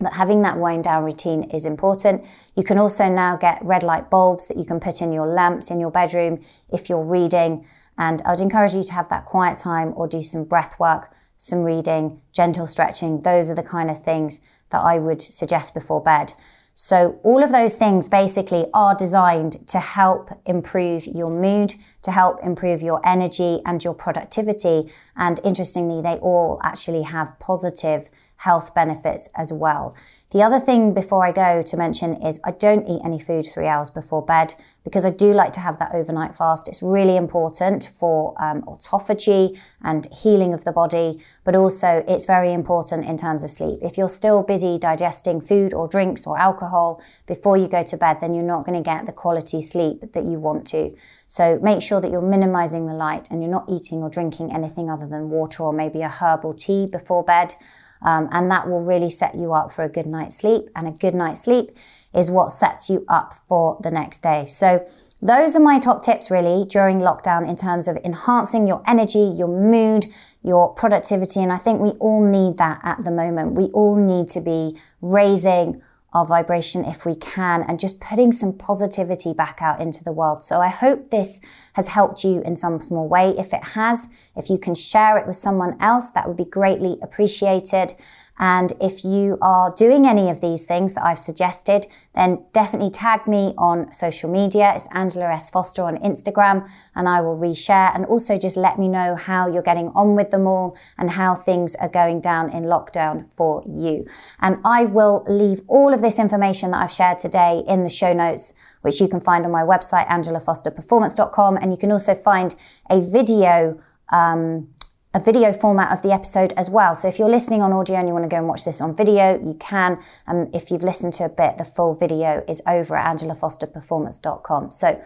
But 0.00 0.14
having 0.14 0.42
that 0.42 0.58
wind 0.58 0.84
down 0.84 1.04
routine 1.04 1.44
is 1.50 1.66
important. 1.66 2.24
You 2.56 2.62
can 2.62 2.78
also 2.78 3.08
now 3.08 3.36
get 3.36 3.62
red 3.62 3.82
light 3.82 4.08
bulbs 4.08 4.48
that 4.48 4.56
you 4.56 4.64
can 4.64 4.80
put 4.80 5.02
in 5.02 5.12
your 5.12 5.26
lamps 5.26 5.70
in 5.70 5.78
your 5.78 5.90
bedroom 5.90 6.42
if 6.70 6.88
you're 6.88 7.04
reading. 7.04 7.66
And 7.98 8.22
I 8.24 8.30
would 8.30 8.40
encourage 8.40 8.74
you 8.74 8.82
to 8.82 8.92
have 8.94 9.10
that 9.10 9.26
quiet 9.26 9.58
time 9.58 9.92
or 9.96 10.08
do 10.08 10.22
some 10.22 10.44
breath 10.44 10.78
work, 10.78 11.12
some 11.36 11.64
reading, 11.64 12.22
gentle 12.32 12.66
stretching. 12.66 13.22
Those 13.22 13.50
are 13.50 13.54
the 13.54 13.62
kind 13.62 13.90
of 13.90 14.02
things 14.02 14.40
that 14.70 14.80
I 14.80 14.98
would 14.98 15.20
suggest 15.20 15.74
before 15.74 16.02
bed. 16.02 16.32
So 16.74 17.18
all 17.22 17.42
of 17.42 17.52
those 17.52 17.76
things 17.76 18.08
basically 18.08 18.66
are 18.72 18.94
designed 18.94 19.66
to 19.68 19.78
help 19.80 20.30
improve 20.46 21.06
your 21.06 21.30
mood, 21.30 21.74
to 22.02 22.12
help 22.12 22.42
improve 22.42 22.80
your 22.80 23.06
energy 23.06 23.60
and 23.66 23.82
your 23.82 23.94
productivity. 23.94 24.90
And 25.16 25.40
interestingly, 25.44 26.00
they 26.00 26.18
all 26.20 26.60
actually 26.62 27.02
have 27.02 27.38
positive 27.38 28.08
health 28.40 28.74
benefits 28.74 29.28
as 29.36 29.52
well. 29.52 29.94
The 30.30 30.42
other 30.42 30.58
thing 30.58 30.94
before 30.94 31.26
I 31.26 31.32
go 31.32 31.60
to 31.60 31.76
mention 31.76 32.22
is 32.22 32.40
I 32.42 32.52
don't 32.52 32.88
eat 32.88 33.02
any 33.04 33.18
food 33.18 33.44
three 33.52 33.66
hours 33.66 33.90
before 33.90 34.24
bed 34.24 34.54
because 34.82 35.04
I 35.04 35.10
do 35.10 35.32
like 35.32 35.52
to 35.54 35.60
have 35.60 35.78
that 35.78 35.94
overnight 35.94 36.36
fast. 36.36 36.66
It's 36.66 36.82
really 36.82 37.16
important 37.16 37.90
for 37.98 38.34
um, 38.42 38.62
autophagy 38.62 39.58
and 39.82 40.06
healing 40.06 40.54
of 40.54 40.64
the 40.64 40.72
body, 40.72 41.20
but 41.44 41.54
also 41.54 42.02
it's 42.08 42.24
very 42.24 42.54
important 42.54 43.04
in 43.04 43.18
terms 43.18 43.44
of 43.44 43.50
sleep. 43.50 43.80
If 43.82 43.98
you're 43.98 44.08
still 44.08 44.42
busy 44.42 44.78
digesting 44.78 45.42
food 45.42 45.74
or 45.74 45.86
drinks 45.86 46.26
or 46.26 46.38
alcohol 46.38 47.02
before 47.26 47.58
you 47.58 47.68
go 47.68 47.82
to 47.82 47.96
bed, 47.98 48.18
then 48.22 48.32
you're 48.32 48.42
not 48.42 48.64
going 48.64 48.82
to 48.82 48.88
get 48.88 49.04
the 49.04 49.12
quality 49.12 49.60
sleep 49.60 50.12
that 50.12 50.24
you 50.24 50.38
want 50.38 50.66
to. 50.68 50.96
So 51.26 51.58
make 51.60 51.82
sure 51.82 52.00
that 52.00 52.10
you're 52.10 52.22
minimizing 52.22 52.86
the 52.86 52.94
light 52.94 53.30
and 53.30 53.42
you're 53.42 53.50
not 53.50 53.68
eating 53.68 53.98
or 53.98 54.08
drinking 54.08 54.50
anything 54.50 54.88
other 54.88 55.06
than 55.06 55.28
water 55.28 55.64
or 55.64 55.74
maybe 55.74 56.00
a 56.00 56.08
herbal 56.08 56.54
tea 56.54 56.86
before 56.86 57.22
bed. 57.22 57.54
Um, 58.02 58.28
and 58.32 58.50
that 58.50 58.68
will 58.68 58.82
really 58.82 59.10
set 59.10 59.34
you 59.34 59.52
up 59.52 59.72
for 59.72 59.84
a 59.84 59.88
good 59.88 60.06
night's 60.06 60.36
sleep. 60.36 60.70
And 60.74 60.88
a 60.88 60.92
good 60.92 61.14
night's 61.14 61.42
sleep 61.42 61.70
is 62.14 62.30
what 62.30 62.52
sets 62.52 62.90
you 62.90 63.04
up 63.08 63.34
for 63.48 63.78
the 63.82 63.90
next 63.90 64.22
day. 64.22 64.46
So 64.46 64.86
those 65.22 65.54
are 65.54 65.60
my 65.60 65.78
top 65.78 66.02
tips 66.02 66.30
really 66.30 66.64
during 66.64 67.00
lockdown 67.00 67.48
in 67.48 67.56
terms 67.56 67.88
of 67.88 67.96
enhancing 67.98 68.66
your 68.66 68.82
energy, 68.86 69.20
your 69.20 69.48
mood, 69.48 70.06
your 70.42 70.72
productivity. 70.72 71.40
And 71.40 71.52
I 71.52 71.58
think 71.58 71.80
we 71.80 71.90
all 71.92 72.24
need 72.24 72.56
that 72.56 72.80
at 72.82 73.04
the 73.04 73.10
moment. 73.10 73.52
We 73.52 73.64
all 73.66 73.96
need 73.96 74.28
to 74.28 74.40
be 74.40 74.80
raising 75.02 75.82
our 76.12 76.26
vibration 76.26 76.84
if 76.84 77.04
we 77.04 77.14
can 77.14 77.62
and 77.62 77.78
just 77.78 78.00
putting 78.00 78.32
some 78.32 78.52
positivity 78.52 79.32
back 79.32 79.58
out 79.60 79.80
into 79.80 80.02
the 80.02 80.12
world. 80.12 80.44
So 80.44 80.60
I 80.60 80.68
hope 80.68 81.10
this 81.10 81.40
has 81.74 81.88
helped 81.88 82.24
you 82.24 82.42
in 82.42 82.56
some 82.56 82.80
small 82.80 83.08
way. 83.08 83.30
If 83.38 83.52
it 83.52 83.62
has, 83.62 84.08
if 84.36 84.50
you 84.50 84.58
can 84.58 84.74
share 84.74 85.18
it 85.18 85.26
with 85.26 85.36
someone 85.36 85.76
else, 85.80 86.10
that 86.10 86.26
would 86.26 86.36
be 86.36 86.44
greatly 86.44 86.98
appreciated. 87.02 87.94
And 88.40 88.72
if 88.80 89.04
you 89.04 89.36
are 89.42 89.70
doing 89.70 90.06
any 90.06 90.30
of 90.30 90.40
these 90.40 90.64
things 90.64 90.94
that 90.94 91.04
I've 91.04 91.18
suggested, 91.18 91.86
then 92.14 92.42
definitely 92.54 92.88
tag 92.88 93.26
me 93.26 93.54
on 93.58 93.92
social 93.92 94.30
media. 94.30 94.72
It's 94.74 94.88
Angela 94.94 95.26
S. 95.34 95.50
Foster 95.50 95.82
on 95.82 95.98
Instagram 95.98 96.66
and 96.96 97.06
I 97.06 97.20
will 97.20 97.36
reshare 97.36 97.94
and 97.94 98.06
also 98.06 98.38
just 98.38 98.56
let 98.56 98.78
me 98.78 98.88
know 98.88 99.14
how 99.14 99.46
you're 99.46 99.62
getting 99.62 99.88
on 99.88 100.14
with 100.16 100.30
them 100.30 100.46
all 100.46 100.74
and 100.96 101.10
how 101.10 101.34
things 101.34 101.76
are 101.76 101.88
going 101.90 102.22
down 102.22 102.50
in 102.50 102.64
lockdown 102.64 103.26
for 103.26 103.62
you. 103.68 104.06
And 104.40 104.56
I 104.64 104.86
will 104.86 105.22
leave 105.28 105.60
all 105.68 105.92
of 105.92 106.00
this 106.00 106.18
information 106.18 106.70
that 106.70 106.82
I've 106.82 106.90
shared 106.90 107.18
today 107.18 107.62
in 107.68 107.84
the 107.84 107.90
show 107.90 108.14
notes 108.14 108.54
which 108.80 109.02
you 109.02 109.08
can 109.08 109.20
find 109.20 109.44
on 109.44 109.50
my 109.50 109.62
website, 109.62 110.08
angelafosterperformance.com. 110.08 111.58
And 111.58 111.70
you 111.70 111.76
can 111.76 111.92
also 111.92 112.14
find 112.14 112.54
a 112.88 113.02
video 113.02 113.78
um, 114.10 114.68
a 115.12 115.20
video 115.20 115.52
format 115.52 115.90
of 115.90 116.02
the 116.02 116.12
episode 116.12 116.52
as 116.56 116.70
well. 116.70 116.94
So 116.94 117.08
if 117.08 117.18
you're 117.18 117.30
listening 117.30 117.62
on 117.62 117.72
audio 117.72 117.96
and 117.96 118.06
you 118.06 118.14
want 118.14 118.24
to 118.24 118.28
go 118.28 118.36
and 118.36 118.46
watch 118.46 118.64
this 118.64 118.80
on 118.80 118.94
video, 118.94 119.40
you 119.44 119.54
can. 119.54 119.98
And 120.26 120.54
if 120.54 120.70
you've 120.70 120.84
listened 120.84 121.14
to 121.14 121.24
a 121.24 121.28
bit, 121.28 121.58
the 121.58 121.64
full 121.64 121.94
video 121.94 122.44
is 122.46 122.62
over 122.66 122.96
at 122.96 123.16
angelafosterperformance.com. 123.16 124.70
So 124.70 125.02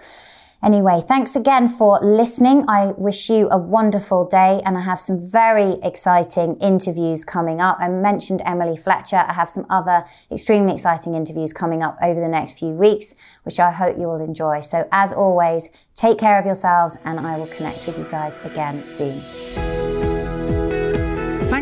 anyway, 0.63 1.03
thanks 1.07 1.37
again 1.37 1.69
for 1.71 1.99
listening. 2.03 2.67
I 2.69 2.89
wish 2.99 3.31
you 3.31 3.49
a 3.51 3.57
wonderful 3.57 4.27
day 4.27 4.61
and 4.67 4.77
I 4.77 4.83
have 4.83 5.01
some 5.01 5.27
very 5.27 5.79
exciting 5.83 6.59
interviews 6.59 7.25
coming 7.25 7.63
up. 7.63 7.79
I 7.81 7.89
mentioned 7.89 8.43
Emily 8.45 8.77
Fletcher. 8.77 9.25
I 9.27 9.33
have 9.33 9.49
some 9.49 9.65
other 9.71 10.05
extremely 10.31 10.75
exciting 10.75 11.15
interviews 11.15 11.55
coming 11.55 11.83
up 11.83 11.97
over 12.03 12.21
the 12.21 12.29
next 12.29 12.59
few 12.59 12.71
weeks, 12.71 13.15
which 13.45 13.59
I 13.59 13.71
hope 13.71 13.97
you 13.97 14.05
will 14.05 14.21
enjoy. 14.21 14.61
So 14.61 14.87
as 14.93 15.15
always, 15.15 15.71
take 15.95 16.19
care 16.19 16.39
of 16.39 16.45
yourselves 16.45 16.99
and 17.07 17.19
I 17.19 17.39
will 17.39 17.47
connect 17.47 17.87
with 17.87 17.97
you 17.97 18.05
guys 18.11 18.39
again 18.45 18.85
soon. 18.85 19.23